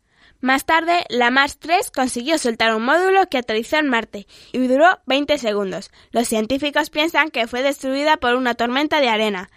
[0.41, 5.01] Más tarde, la Mars 3 consiguió soltar un módulo que aterrizó en Marte y duró
[5.07, 5.91] 20 segundos.
[6.11, 9.49] Los científicos piensan que fue destruida por una tormenta de arena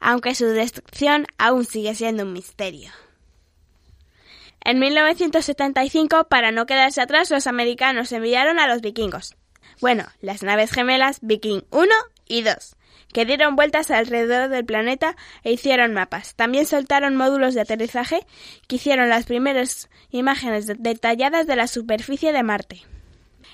[0.00, 2.90] aunque su destrucción aún sigue siendo un misterio.
[4.62, 9.36] En 1975, para no quedarse atrás, los americanos enviaron a los vikingos.
[9.80, 11.94] Bueno, las naves gemelas Viking 1
[12.28, 12.76] y 2,
[13.12, 16.34] que dieron vueltas alrededor del planeta e hicieron mapas.
[16.34, 18.26] También soltaron módulos de aterrizaje
[18.68, 22.82] que hicieron las primeras imágenes detalladas de la superficie de Marte.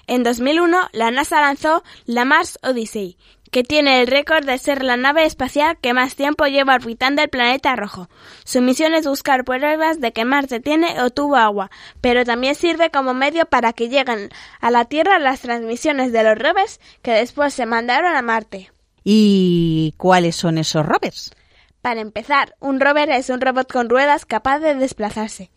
[0.09, 3.17] En 2001, la NASA lanzó la Mars Odyssey,
[3.57, 7.31] que tiene el récord de ser la nave espacial que más tiempo lleva orbitando el
[7.31, 8.11] planeta rojo.
[8.45, 11.71] Su misión es buscar pruebas de que Marte tiene o tuvo agua,
[12.03, 14.29] pero también sirve como medio para que lleguen
[14.61, 18.73] a la Tierra las transmisiones de los rovers que después se mandaron a Marte.
[19.03, 21.35] ¿Y cuáles son esos rovers?
[21.81, 25.51] Para empezar, un rover es un robot con ruedas capaz de desplazarse.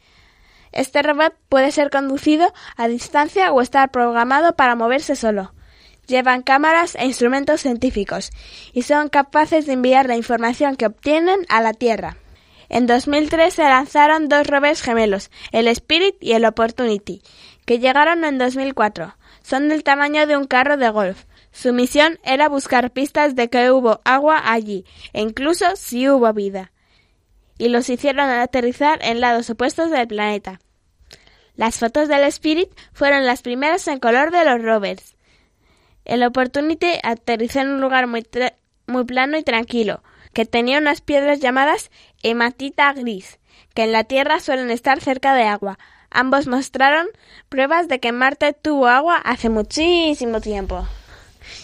[0.72, 5.52] Este robot puede ser conducido a distancia o estar programado para moverse solo.
[6.10, 8.32] Llevan cámaras e instrumentos científicos
[8.74, 12.18] y son capaces de enviar la información que obtienen a la Tierra.
[12.68, 17.22] En 2003 se lanzaron dos rovers gemelos, el Spirit y el Opportunity,
[17.68, 19.16] que llegaron en 2004.
[19.44, 21.26] Son del tamaño de un carro de golf.
[21.52, 26.72] Su misión era buscar pistas de que hubo agua allí, e incluso si hubo vida.
[27.60, 30.60] Y los hicieron aterrizar en lados opuestos del planeta.
[31.56, 35.19] Las fotos del Spirit fueron las primeras en color de los rovers.
[36.10, 38.26] El Opportunity aterrizó en un lugar muy,
[38.88, 40.02] muy plano y tranquilo,
[40.34, 41.92] que tenía unas piedras llamadas
[42.24, 43.38] hematita gris,
[43.76, 45.78] que en la Tierra suelen estar cerca de agua.
[46.10, 47.06] Ambos mostraron
[47.48, 50.88] pruebas de que Marte tuvo agua hace muchísimo tiempo.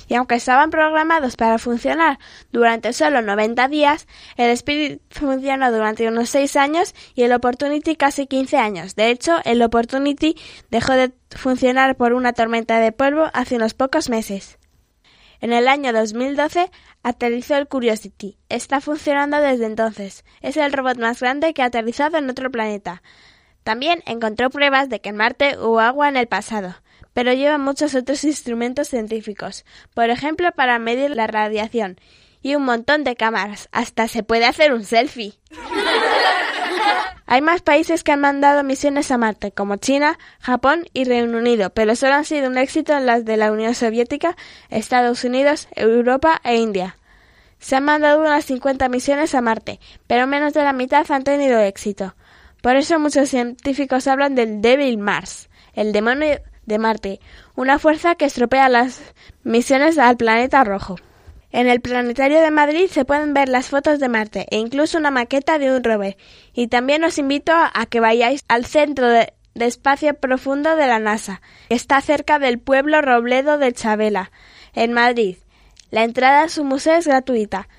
[0.07, 2.19] Y aunque estaban programados para funcionar
[2.51, 8.27] durante solo 90 días, el Spirit funcionó durante unos 6 años y el Opportunity casi
[8.27, 8.95] 15 años.
[8.95, 10.35] De hecho, el Opportunity
[10.69, 14.57] dejó de funcionar por una tormenta de polvo hace unos pocos meses.
[15.41, 16.71] En el año 2012
[17.03, 18.37] aterrizó el Curiosity.
[18.49, 20.23] Está funcionando desde entonces.
[20.41, 23.03] Es el robot más grande que ha aterrizado en otro planeta.
[23.63, 26.75] También encontró pruebas de que en Marte hubo agua en el pasado,
[27.15, 31.97] pero lleva muchos otros instrumentos científicos, por ejemplo para medir la radiación,
[32.41, 33.69] y un montón de cámaras.
[33.71, 35.39] Hasta se puede hacer un selfie.
[37.25, 41.69] Hay más países que han mandado misiones a Marte, como China, Japón y Reino Unido,
[41.69, 44.35] pero solo han sido un éxito las de la Unión Soviética,
[44.69, 46.97] Estados Unidos, Europa e India.
[47.59, 51.61] Se han mandado unas 50 misiones a Marte, pero menos de la mitad han tenido
[51.61, 52.13] éxito.
[52.61, 57.19] Por eso muchos científicos hablan del Devil Mars, el demonio de Marte,
[57.55, 59.01] una fuerza que estropea las
[59.43, 60.97] misiones al planeta rojo.
[61.51, 65.09] En el Planetario de Madrid se pueden ver las fotos de Marte e incluso una
[65.09, 66.17] maqueta de un rover.
[66.53, 71.41] Y también os invito a que vayáis al Centro de, Espacio Profundo de la NASA,
[71.69, 74.31] que está cerca del pueblo Robledo de Chabela,
[74.73, 75.37] en Madrid.
[75.91, 77.69] La entrada a su museo es gratuita.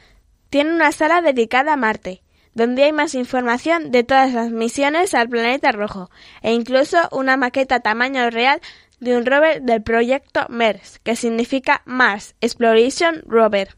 [0.48, 2.22] Tiene una sala dedicada a Marte,
[2.56, 7.80] donde hay más información de todas las misiones al planeta rojo, e incluso una maqueta
[7.80, 8.62] tamaño real
[8.98, 13.76] de un rover del proyecto MERS, que significa Mars Exploration Rover.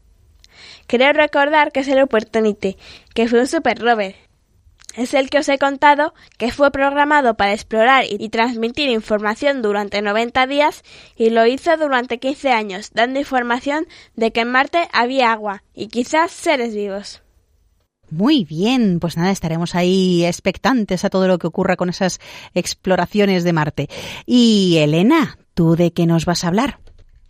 [0.87, 2.77] Creo recordar que es el Opportunity,
[3.13, 4.15] que fue un super rover.
[4.95, 10.01] Es el que os he contado que fue programado para explorar y transmitir información durante
[10.01, 10.83] 90 días
[11.17, 15.89] y lo hizo durante 15 años, dando información de que en Marte había agua y
[15.89, 17.21] quizás seres vivos.
[18.11, 22.19] Muy bien, pues nada, estaremos ahí expectantes a todo lo que ocurra con esas
[22.53, 23.89] exploraciones de Marte.
[24.25, 26.79] Y Elena, ¿tú de qué nos vas a hablar?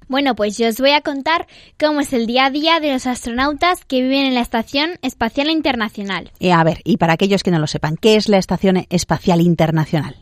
[0.10, 1.46] Bueno, pues yo os voy a contar
[1.80, 5.52] cómo es el día a día de los astronautas que viven en la Estación Espacial
[5.52, 6.32] Internacional.
[6.40, 9.40] Eh, a ver, y para aquellos que no lo sepan, ¿qué es la Estación Espacial
[9.40, 10.16] Internacional?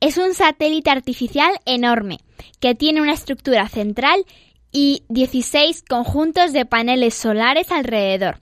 [0.00, 2.18] Es un satélite artificial enorme
[2.58, 4.24] que tiene una estructura central
[4.72, 8.40] y 16 conjuntos de paneles solares alrededor.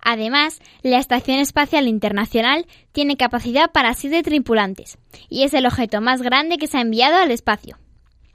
[0.00, 6.22] Además, la Estación Espacial Internacional tiene capacidad para siete tripulantes y es el objeto más
[6.22, 7.78] grande que se ha enviado al espacio.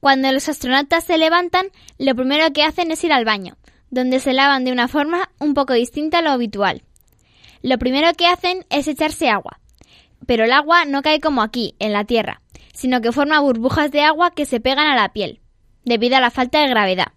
[0.00, 1.66] Cuando los astronautas se levantan,
[1.98, 3.56] lo primero que hacen es ir al baño,
[3.90, 6.82] donde se lavan de una forma un poco distinta a lo habitual.
[7.62, 9.60] Lo primero que hacen es echarse agua,
[10.26, 12.42] pero el agua no cae como aquí, en la Tierra,
[12.74, 15.40] sino que forma burbujas de agua que se pegan a la piel,
[15.84, 17.12] debido a la falta de gravedad.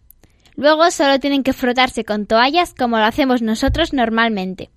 [0.58, 4.72] Luego solo tienen que frotarse con toallas como lo hacemos nosotros normalmente.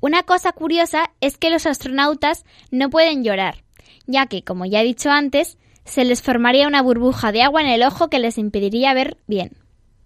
[0.00, 3.62] Una cosa curiosa es que los astronautas no pueden llorar,
[4.06, 7.68] ya que, como ya he dicho antes, se les formaría una burbuja de agua en
[7.68, 9.52] el ojo que les impediría ver bien.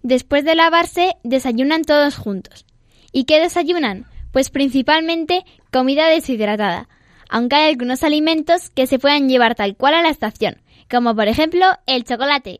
[0.03, 2.65] Después de lavarse, desayunan todos juntos.
[3.13, 4.07] ¿Y qué desayunan?
[4.33, 6.89] Pues principalmente comida deshidratada,
[7.29, 11.29] aunque hay algunos alimentos que se pueden llevar tal cual a la estación, como por
[11.29, 12.59] ejemplo el chocolate,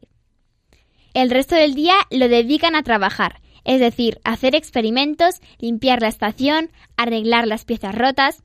[1.14, 6.72] el resto del día lo dedican a trabajar, es decir, hacer experimentos, limpiar la estación,
[6.98, 8.44] arreglar las piezas rotas.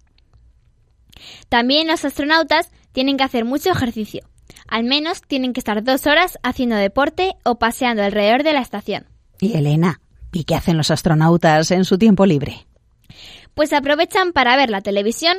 [1.48, 4.28] También los astronautas tienen que hacer mucho ejercicio.
[4.68, 9.06] Al menos tienen que estar dos horas haciendo deporte o paseando alrededor de la estación.
[9.40, 10.00] Y Elena,
[10.32, 12.66] ¿y qué hacen los astronautas en su tiempo libre?
[13.54, 15.36] Pues aprovechan para ver la televisión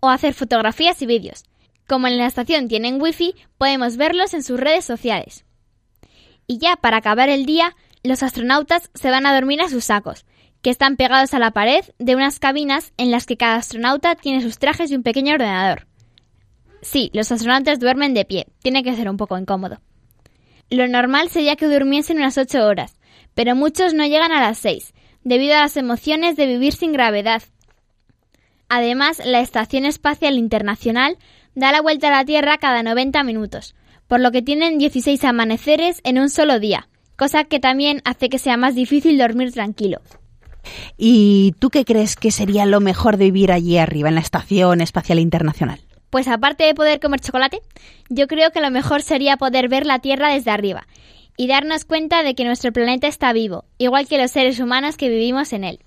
[0.00, 1.44] o hacer fotografías y vídeos.
[1.86, 5.44] Como en la estación tienen wifi, podemos verlos en sus redes sociales.
[6.48, 10.24] Y ya para acabar el día, los astronautas se van a dormir a sus sacos,
[10.62, 14.40] que están pegados a la pared de unas cabinas en las que cada astronauta tiene
[14.40, 15.86] sus trajes y un pequeño ordenador.
[16.80, 19.80] Sí, los astronautas duermen de pie, tiene que ser un poco incómodo.
[20.70, 22.98] Lo normal sería que durmiesen unas ocho horas,
[23.34, 24.94] pero muchos no llegan a las seis,
[25.24, 27.42] debido a las emociones de vivir sin gravedad.
[28.70, 31.18] Además, la Estación Espacial Internacional
[31.54, 33.74] da la vuelta a la Tierra cada 90 minutos,
[34.08, 38.38] por lo que tienen 16 amaneceres en un solo día, cosa que también hace que
[38.38, 40.00] sea más difícil dormir tranquilo.
[40.96, 44.80] ¿Y tú qué crees que sería lo mejor de vivir allí arriba, en la Estación
[44.80, 45.80] Espacial Internacional?
[46.10, 47.60] Pues aparte de poder comer chocolate,
[48.08, 50.86] yo creo que lo mejor sería poder ver la Tierra desde arriba
[51.36, 55.08] y darnos cuenta de que nuestro planeta está vivo, igual que los seres humanos que
[55.08, 55.80] vivimos en él.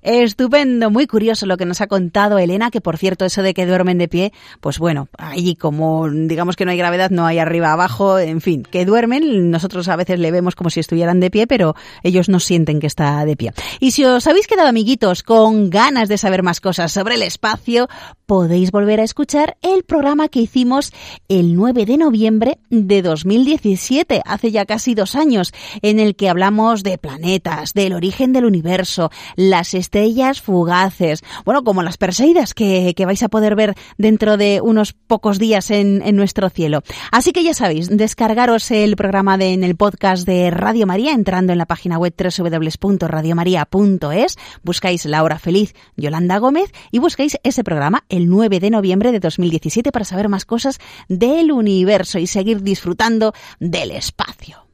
[0.00, 3.66] Estupendo, muy curioso lo que nos ha contado Elena, que por cierto eso de que
[3.66, 7.72] duermen de pie, pues bueno, allí como digamos que no hay gravedad, no hay arriba
[7.72, 11.46] abajo, en fin, que duermen, nosotros a veces le vemos como si estuvieran de pie,
[11.46, 13.52] pero ellos no sienten que está de pie.
[13.80, 17.88] Y si os habéis quedado amiguitos con ganas de saber más cosas sobre el espacio,
[18.26, 20.92] podéis volver a escuchar el programa que hicimos
[21.28, 26.82] el 9 de noviembre de 2017, hace ya casi dos años, en el que hablamos
[26.82, 33.22] de planetas, del origen del universo, las estrellas fugaces, bueno, como las Perseidas que, vais
[33.22, 36.82] a poder ver dentro de unos pocos días en, nuestro cielo.
[37.10, 41.52] Así que ya sabéis, descargaros el programa de, en el podcast de Radio María entrando
[41.52, 48.04] en la página web www.radiomaria.es, buscáis La Hora Feliz Yolanda Gómez y buscáis ese programa
[48.08, 50.78] el 9 de noviembre de 2017 para saber más cosas
[51.08, 54.66] del universo y seguir disfrutando del espacio.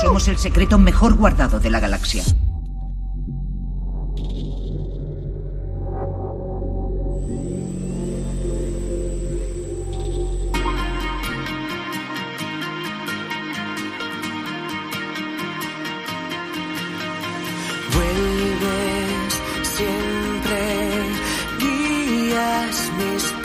[0.00, 2.22] Somos el secreto mejor guardado de la galaxia.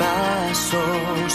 [0.01, 1.31] pasos.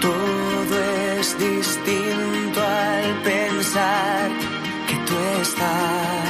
[0.00, 0.74] Todo
[1.18, 4.30] es distinto al pensar
[4.88, 6.27] que tú estás.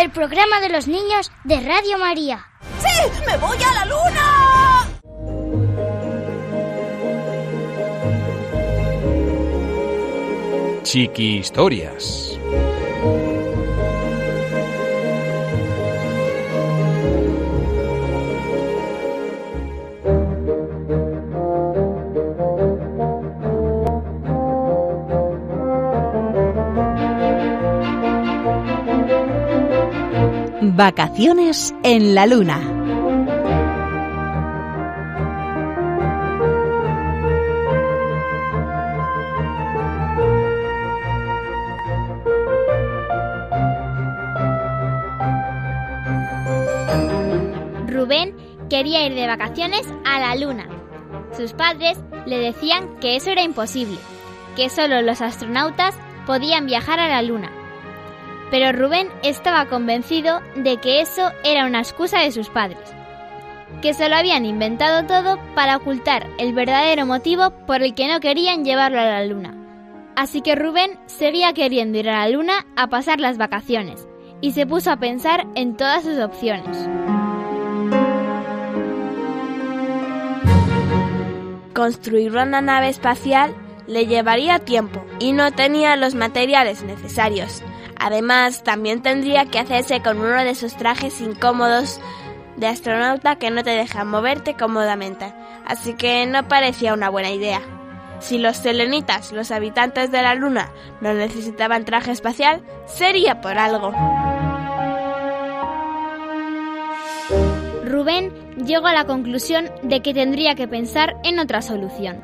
[0.00, 2.46] El programa de los niños de Radio María.
[2.78, 2.88] ¡Sí!
[3.26, 4.88] ¡Me voy a la luna!
[10.84, 12.29] Chiqui Historias.
[30.80, 32.58] Vacaciones en la Luna.
[47.86, 48.34] Rubén
[48.70, 50.66] quería ir de vacaciones a la Luna.
[51.36, 53.98] Sus padres le decían que eso era imposible,
[54.56, 57.59] que solo los astronautas podían viajar a la Luna.
[58.50, 62.78] Pero Rubén estaba convencido de que eso era una excusa de sus padres,
[63.80, 68.20] que se lo habían inventado todo para ocultar el verdadero motivo por el que no
[68.20, 69.54] querían llevarlo a la Luna.
[70.16, 74.06] Así que Rubén seguía queriendo ir a la Luna a pasar las vacaciones
[74.40, 76.76] y se puso a pensar en todas sus opciones.
[81.72, 83.54] Construir una nave espacial
[83.86, 87.62] le llevaría tiempo y no tenía los materiales necesarios.
[88.00, 92.00] Además, también tendría que hacerse con uno de esos trajes incómodos
[92.56, 95.32] de astronauta que no te dejan moverte cómodamente.
[95.66, 97.60] Así que no parecía una buena idea.
[98.18, 100.70] Si los selenitas, los habitantes de la Luna,
[101.00, 103.92] no necesitaban traje espacial, sería por algo.
[107.84, 108.32] Rubén
[108.64, 112.22] llegó a la conclusión de que tendría que pensar en otra solución.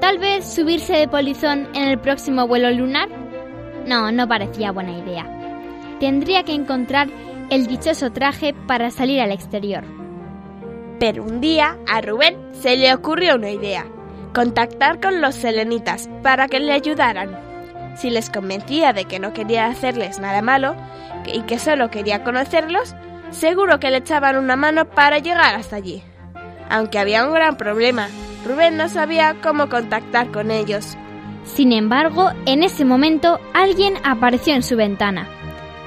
[0.00, 3.08] Tal vez subirse de polizón en el próximo vuelo lunar.
[3.88, 5.26] No, no parecía buena idea.
[5.98, 7.08] Tendría que encontrar
[7.48, 9.82] el dichoso traje para salir al exterior.
[11.00, 13.86] Pero un día a Rubén se le ocurrió una idea.
[14.34, 17.34] Contactar con los selenitas para que le ayudaran.
[17.96, 20.76] Si les convencía de que no quería hacerles nada malo
[21.24, 22.94] y que solo quería conocerlos,
[23.30, 26.02] seguro que le echaban una mano para llegar hasta allí.
[26.68, 28.08] Aunque había un gran problema.
[28.44, 30.98] Rubén no sabía cómo contactar con ellos.
[31.54, 35.28] Sin embargo, en ese momento alguien apareció en su ventana.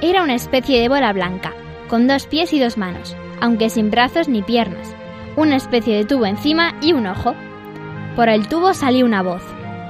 [0.02, 1.54] Era una especie de bola blanca,
[1.88, 4.94] con dos pies y dos manos, aunque sin brazos ni piernas,
[5.36, 7.36] una especie de tubo encima y un ojo.
[8.16, 9.44] Por el tubo salió una voz.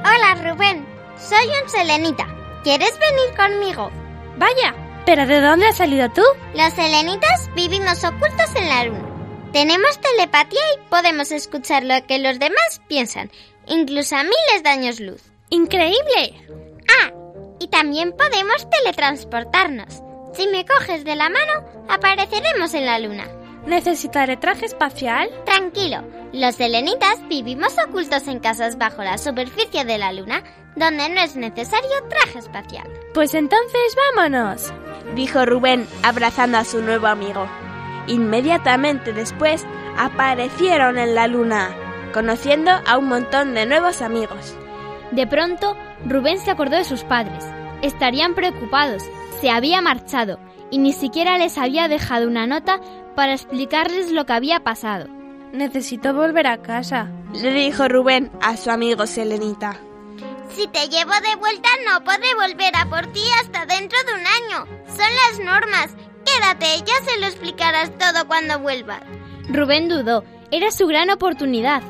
[0.04, 0.86] Hola Rubén,
[1.18, 2.28] soy un selenita.
[2.64, 3.90] ¿Quieres venir conmigo?
[4.38, 6.22] Vaya, ¿pero de dónde has salido tú?
[6.54, 9.06] Los selenitas vivimos ocultos en la luna.
[9.54, 13.32] Tenemos telepatía y podemos escuchar lo que los demás piensan,
[13.68, 15.31] incluso a miles de años luz.
[15.54, 16.34] ¡Increíble!
[17.04, 17.12] Ah,
[17.60, 20.02] y también podemos teletransportarnos.
[20.34, 23.28] Si me coges de la mano, apareceremos en la luna.
[23.66, 25.30] ¿Necesitaré traje espacial?
[25.46, 30.42] Tranquilo, los selenitas vivimos ocultos en casas bajo la superficie de la luna,
[30.78, 32.90] donde no es necesario traje espacial.
[33.14, 34.74] Pues entonces vámonos,
[35.16, 37.46] dijo Rubén abrazando a su nuevo amigo.
[38.08, 39.66] Inmediatamente después
[39.98, 41.76] aparecieron en la luna,
[42.14, 44.56] conociendo a un montón de nuevos amigos.
[45.12, 47.46] De pronto, Rubén se acordó de sus padres.
[47.82, 49.04] Estarían preocupados,
[49.42, 50.40] se había marchado
[50.70, 52.80] y ni siquiera les había dejado una nota
[53.16, 55.08] para explicarles lo que había pasado.
[55.52, 59.78] Necesito volver a casa, le dijo Rubén a su amigo Selenita.
[60.56, 64.28] Si te llevo de vuelta no podré volver a por ti hasta dentro de un
[64.28, 64.66] año.
[64.88, 65.96] Son las normas.
[66.26, 69.02] Quédate, ya se lo explicarás todo cuando vuelvas.
[69.50, 71.82] Rubén dudó, era su gran oportunidad,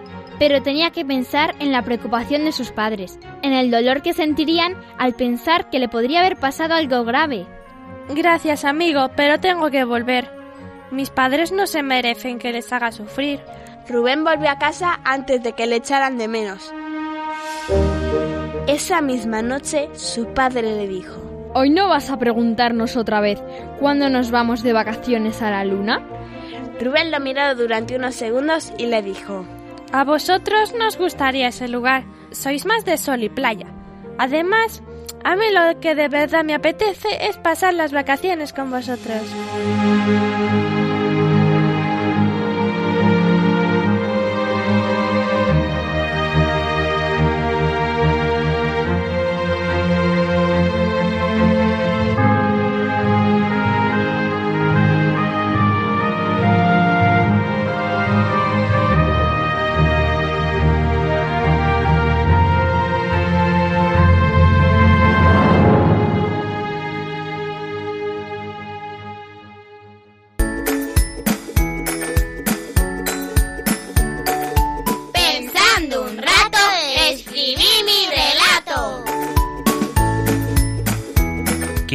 [0.41, 4.75] pero tenía que pensar en la preocupación de sus padres, en el dolor que sentirían
[4.97, 7.45] al pensar que le podría haber pasado algo grave.
[8.09, 10.31] Gracias, amigo, pero tengo que volver.
[10.89, 13.39] Mis padres no se merecen que les haga sufrir.
[13.87, 16.73] Rubén volvió a casa antes de que le echaran de menos.
[18.65, 21.21] Esa misma noche su padre le dijo,
[21.53, 23.39] ¿Hoy no vas a preguntarnos otra vez
[23.79, 26.01] cuándo nos vamos de vacaciones a la luna?
[26.79, 29.45] Rubén lo miró durante unos segundos y le dijo,
[29.93, 32.03] A vosotros nos gustaría ese lugar.
[32.31, 33.67] Sois más de sol y playa.
[34.17, 34.81] Además,
[35.23, 39.21] a mí lo que de verdad me apetece es pasar las vacaciones con vosotros.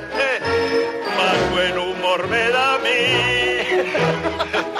[1.16, 2.90] más buen humor me da a mí.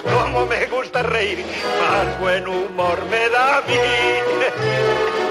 [0.12, 1.45] Como me gusta reír,
[1.81, 3.75] más buen humor me da a mí.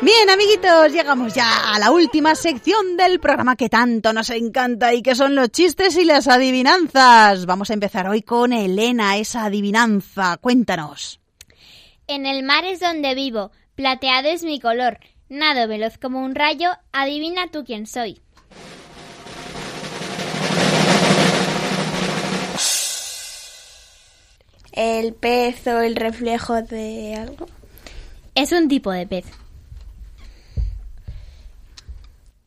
[0.00, 5.02] Bien, amiguitos, llegamos ya a la última sección del programa que tanto nos encanta y
[5.02, 7.46] que son los chistes y las adivinanzas.
[7.46, 10.36] Vamos a empezar hoy con Elena, esa adivinanza.
[10.36, 11.20] Cuéntanos.
[12.06, 14.98] En el mar es donde vivo, plateado es mi color,
[15.28, 18.20] nado veloz como un rayo, adivina tú quién soy.
[24.78, 27.48] El pez o el reflejo de algo.
[28.36, 29.24] Es un tipo de pez.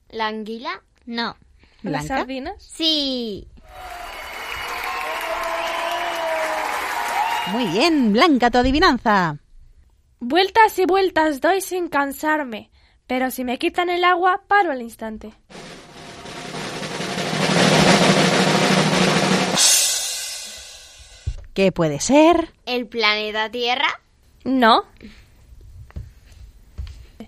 [0.08, 0.82] ¿La anguila?
[1.06, 1.36] No.
[1.82, 2.08] ¿Las Blanca.
[2.20, 2.56] sardinas?
[2.64, 3.50] Sí.
[7.48, 9.38] Muy bien, Blanca, tu adivinanza.
[10.22, 12.72] Vueltas y vueltas doy sin cansarme,
[13.08, 15.34] pero si me quitan el agua, paro al instante.
[21.54, 22.54] ¿Qué puede ser?
[22.66, 24.00] ¿El planeta Tierra?
[24.44, 24.86] No,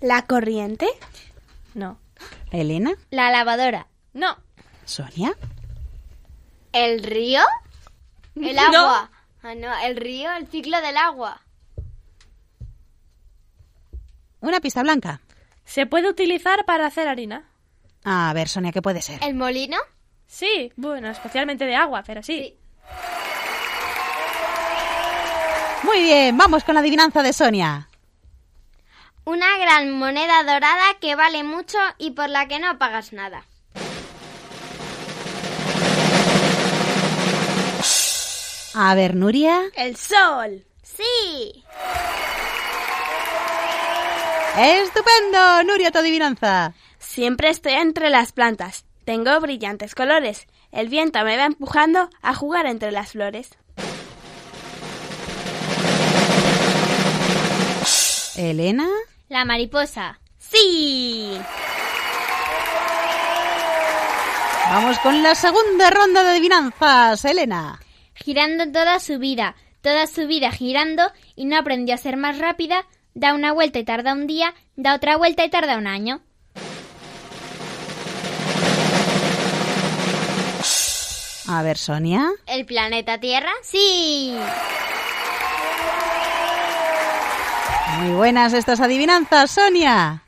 [0.01, 0.87] ¿La corriente?
[1.75, 1.97] no,
[2.51, 3.87] Elena, La lavadora.
[4.13, 4.37] no.
[4.85, 5.33] Sonia.
[6.73, 7.41] ¿El río?
[8.35, 8.61] ¿El No.
[8.63, 9.11] agua?
[9.43, 11.41] Ah, no, el río, el ciclo del agua.
[14.41, 15.21] Una pista blanca.
[15.65, 17.47] Se puede utilizar para hacer harina.
[18.03, 19.23] A ver, Sonia, ¿qué puede ser?
[19.23, 19.77] ¿El molino?
[20.27, 22.57] Sí, bueno, especialmente de agua, pero sí.
[25.83, 27.89] Muy bien, vamos con la adivinanza de Sonia.
[29.25, 33.45] Una gran moneda dorada que vale mucho y por la que no pagas nada.
[38.75, 39.61] A ver, Nuria.
[39.75, 40.65] El sol.
[40.81, 41.63] Sí.
[44.57, 46.73] Estupendo, Nuria, tu adivinanza.
[46.97, 48.85] Siempre estoy entre las plantas.
[49.05, 50.47] Tengo brillantes colores.
[50.71, 53.57] El viento me va empujando a jugar entre las flores.
[58.35, 58.87] Elena.
[59.29, 60.19] La mariposa.
[60.37, 61.37] Sí.
[64.69, 67.79] Vamos con la segunda ronda de adivinanzas, Elena.
[68.15, 71.03] Girando toda su vida, toda su vida girando
[71.35, 74.95] y no aprendió a ser más rápida, da una vuelta y tarda un día, da
[74.95, 76.21] otra vuelta y tarda un año.
[81.47, 82.31] A ver, Sonia.
[82.47, 83.51] ¿El planeta Tierra?
[83.61, 84.33] Sí.
[88.03, 90.23] Muy buenas estas adivinanzas, Sonia.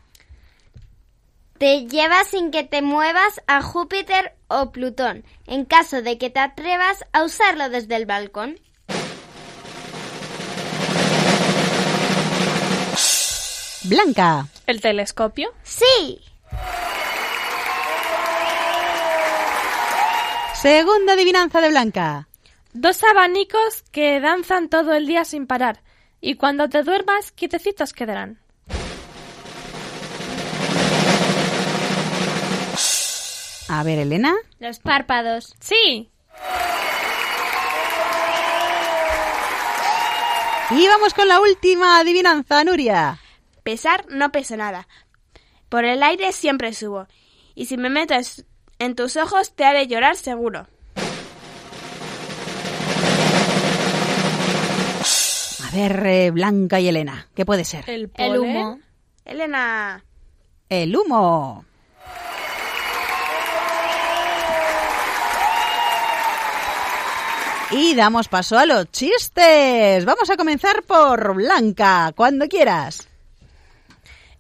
[1.58, 6.40] Te llevas sin que te muevas a Júpiter o Plutón, en caso de que te
[6.40, 8.62] atrevas a usarlo desde el balcón.
[13.84, 14.48] Blanca.
[14.68, 15.50] ¿El telescopio?
[15.64, 16.22] Sí.
[20.54, 22.30] Segunda adivinanza de Blanca.
[22.72, 25.82] Dos abanicos que danzan todo el día sin parar.
[26.26, 28.40] Y cuando te duermas, quietecitos quedarán.
[33.70, 34.34] A ver, Elena.
[34.58, 35.54] Los párpados.
[35.60, 36.10] Sí.
[40.72, 43.20] Y vamos con la última adivinanza, Nuria.
[43.62, 44.88] Pesar no peso nada.
[45.70, 47.06] Por el aire siempre subo.
[47.54, 48.46] Y si me metes
[48.80, 50.66] en tus ojos te haré llorar seguro.
[55.76, 57.84] Ver, eh, Blanca y Elena, ¿qué puede ser?
[57.90, 58.80] El, el humo.
[59.26, 60.04] Elena.
[60.70, 61.66] El humo.
[67.72, 70.06] Y damos paso a los chistes.
[70.06, 73.08] Vamos a comenzar por Blanca, cuando quieras.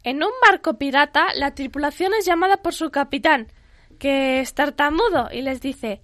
[0.03, 3.47] En un barco pirata, la tripulación es llamada por su capitán,
[3.99, 6.01] que es tartamudo, y les dice,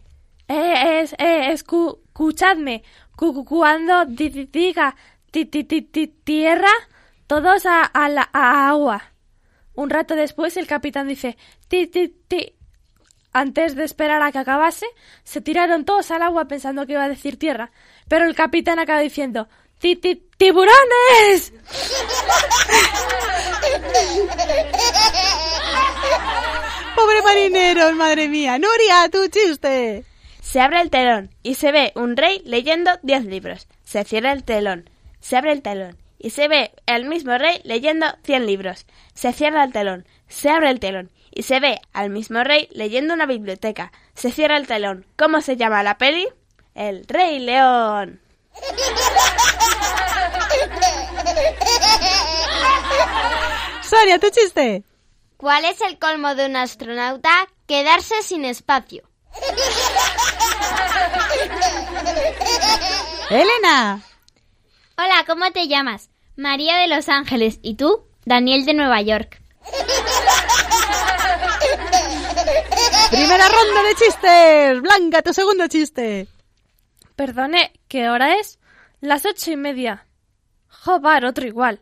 [0.47, 2.84] eh, es, eh, escuchadme,
[3.15, 4.95] cuando diga
[5.32, 6.71] tierra,
[7.27, 9.13] todos a, la agua.
[9.73, 12.55] Un rato después el capitán dice, ti, ti, ti,
[13.34, 14.86] antes de esperar a que acabase,
[15.23, 17.71] se tiraron todos al agua pensando que iba a decir tierra,
[18.07, 19.47] pero el capitán acaba diciendo
[19.79, 21.53] ¡Ti, ti tiburones
[26.95, 28.59] Pobre marineros, madre mía.
[28.59, 30.05] Nuria, tu chiste.
[30.41, 33.67] Se abre el telón y se ve un rey leyendo diez libros.
[33.84, 34.89] Se cierra el telón.
[35.22, 38.86] Se abre el telón y se ve el mismo rey leyendo cien libros.
[39.13, 40.07] Se cierra el telón.
[40.28, 43.91] Se abre el telón y se ve al mismo rey leyendo una biblioteca.
[44.13, 45.05] Se cierra el telón.
[45.17, 46.28] ¿Cómo se llama la peli?
[46.76, 48.22] El Rey León.
[53.82, 54.84] Sonia, tu chiste.
[55.38, 57.47] ¿Cuál es el colmo de un astronauta?
[57.67, 59.03] Quedarse sin espacio.
[63.30, 64.01] Elena.
[65.04, 66.12] Hola, ¿cómo te llamas?
[66.36, 67.58] María de Los Ángeles.
[67.64, 68.06] ¿Y tú?
[68.24, 69.41] Daniel de Nueva York.
[73.10, 74.80] Primera ronda de chistes.
[74.80, 76.28] Blanca, tu segundo chiste.
[77.16, 78.60] Perdone, ¿qué hora es?
[78.99, 80.06] Las ocho y media.
[80.68, 81.82] Jobar, otro igual.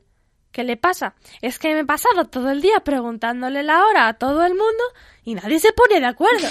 [0.54, 1.16] ¿Qué le pasa?
[1.42, 4.84] Es que me he pasado todo el día preguntándole la hora a todo el mundo
[5.26, 6.48] y nadie se pone de acuerdo.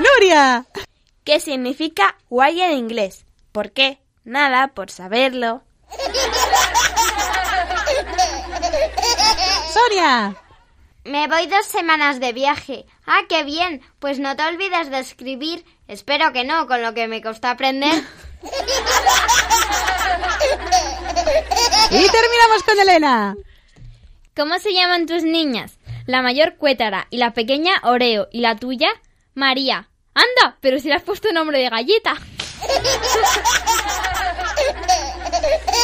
[0.00, 0.66] ¡Nuria!
[1.24, 3.24] ¿Qué significa guay en inglés?
[3.50, 3.98] ¿Por qué?
[4.24, 5.62] Nada, por saberlo.
[9.72, 10.36] Sonia.
[11.04, 12.84] Me voy dos semanas de viaje.
[13.06, 13.80] Ah, qué bien.
[13.98, 15.64] Pues no te olvides de escribir.
[15.88, 18.04] Espero que no, con lo que me costó aprender.
[21.90, 23.34] y terminamos con Elena.
[24.36, 25.78] ¿Cómo se llaman tus niñas?
[26.06, 28.28] La mayor Cuétara y la pequeña Oreo.
[28.30, 28.88] ¿Y la tuya?
[29.34, 29.88] María.
[30.14, 32.14] Anda, pero si le has puesto nombre de galleta.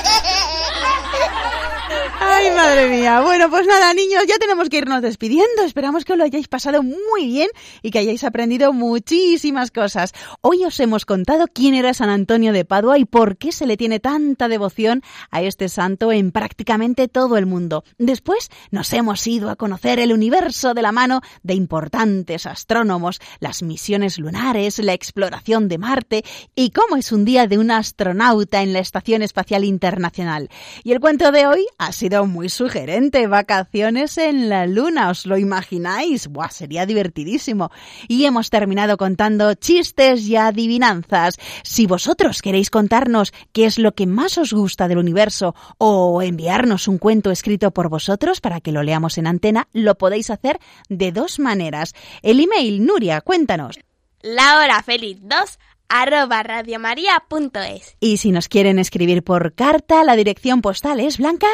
[2.22, 3.20] Ay, madre mía.
[3.20, 5.62] Bueno, pues nada, niños, ya tenemos que irnos despidiendo.
[5.64, 7.48] Esperamos que lo hayáis pasado muy bien
[7.82, 10.12] y que hayáis aprendido muchísimas cosas.
[10.40, 13.76] Hoy os hemos contado quién era San Antonio de Padua y por qué se le
[13.76, 17.84] tiene tanta devoción a este santo en prácticamente todo el mundo.
[17.98, 23.62] Después nos hemos ido a conocer el universo de la mano de importantes astrónomos, las
[23.62, 26.24] misiones lunares, la exploración de Marte
[26.54, 30.48] y cómo es un día de un astronauta en la Estación Espacial Internacional.
[30.84, 33.26] Y el cuento de hoy ha sido muy sugerente.
[33.26, 36.26] Vacaciones en la luna, ¿os lo imagináis?
[36.28, 37.70] Buah, sería divertidísimo.
[38.06, 41.38] Y hemos terminado contando chistes y adivinanzas.
[41.62, 46.86] Si vosotros queréis contarnos qué es lo que más os gusta del universo o enviarnos
[46.86, 50.60] un cuento escrito por vosotros para que lo leamos en antena, lo podéis hacer
[50.90, 51.94] de dos maneras.
[52.20, 53.78] El email, Nuria, cuéntanos.
[54.20, 55.58] La hora feliz 2
[55.88, 57.96] arroba radiomaria.es.
[58.00, 61.48] Y si nos quieren escribir por carta, la dirección postal es Blanca.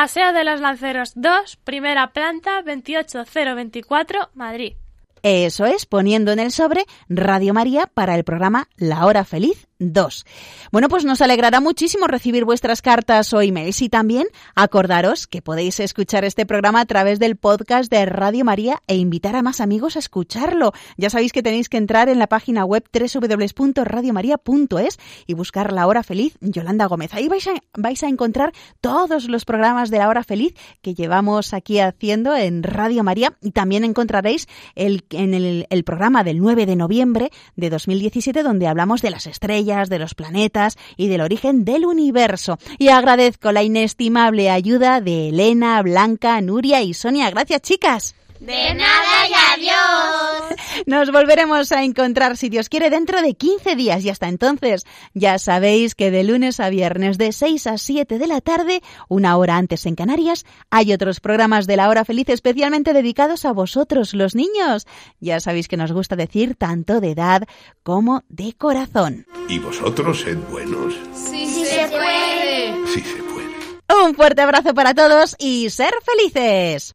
[0.00, 4.76] Paseo de los Lanceros 2, primera planta, 28024, Madrid.
[5.24, 10.26] Eso es, poniendo en el sobre Radio María para el programa La Hora Feliz 2.
[10.72, 15.78] Bueno, pues nos alegrará muchísimo recibir vuestras cartas o emails y también acordaros que podéis
[15.80, 19.94] escuchar este programa a través del podcast de Radio María e invitar a más amigos
[19.96, 20.72] a escucharlo.
[20.96, 26.02] Ya sabéis que tenéis que entrar en la página web www.radiomaria.es y buscar La Hora
[26.02, 27.14] Feliz Yolanda Gómez.
[27.14, 31.54] Ahí vais a, vais a encontrar todos los programas de La Hora Feliz que llevamos
[31.54, 36.66] aquí haciendo en Radio María y también encontraréis el, en el, el programa del 9
[36.66, 41.64] de noviembre de 2017 donde hablamos de las estrellas de los planetas y del origen
[41.66, 42.58] del universo.
[42.78, 47.30] Y agradezco la inestimable ayuda de Elena, Blanca, Nuria y Sonia.
[47.30, 48.17] Gracias, chicas.
[48.40, 50.58] De nada y adiós.
[50.86, 55.38] Nos volveremos a encontrar, si Dios quiere, dentro de 15 días y hasta entonces ya
[55.38, 59.56] sabéis que de lunes a viernes de 6 a 7 de la tarde, una hora
[59.56, 64.34] antes en Canarias, hay otros programas de la hora feliz especialmente dedicados a vosotros, los
[64.34, 64.86] niños.
[65.20, 67.42] Ya sabéis que nos gusta decir tanto de edad
[67.82, 69.26] como de corazón.
[69.48, 70.94] ¿Y vosotros sed buenos?
[71.12, 72.86] Sí, sí se puede.
[72.86, 74.04] Sí se puede.
[74.06, 76.94] Un fuerte abrazo para todos y ser felices.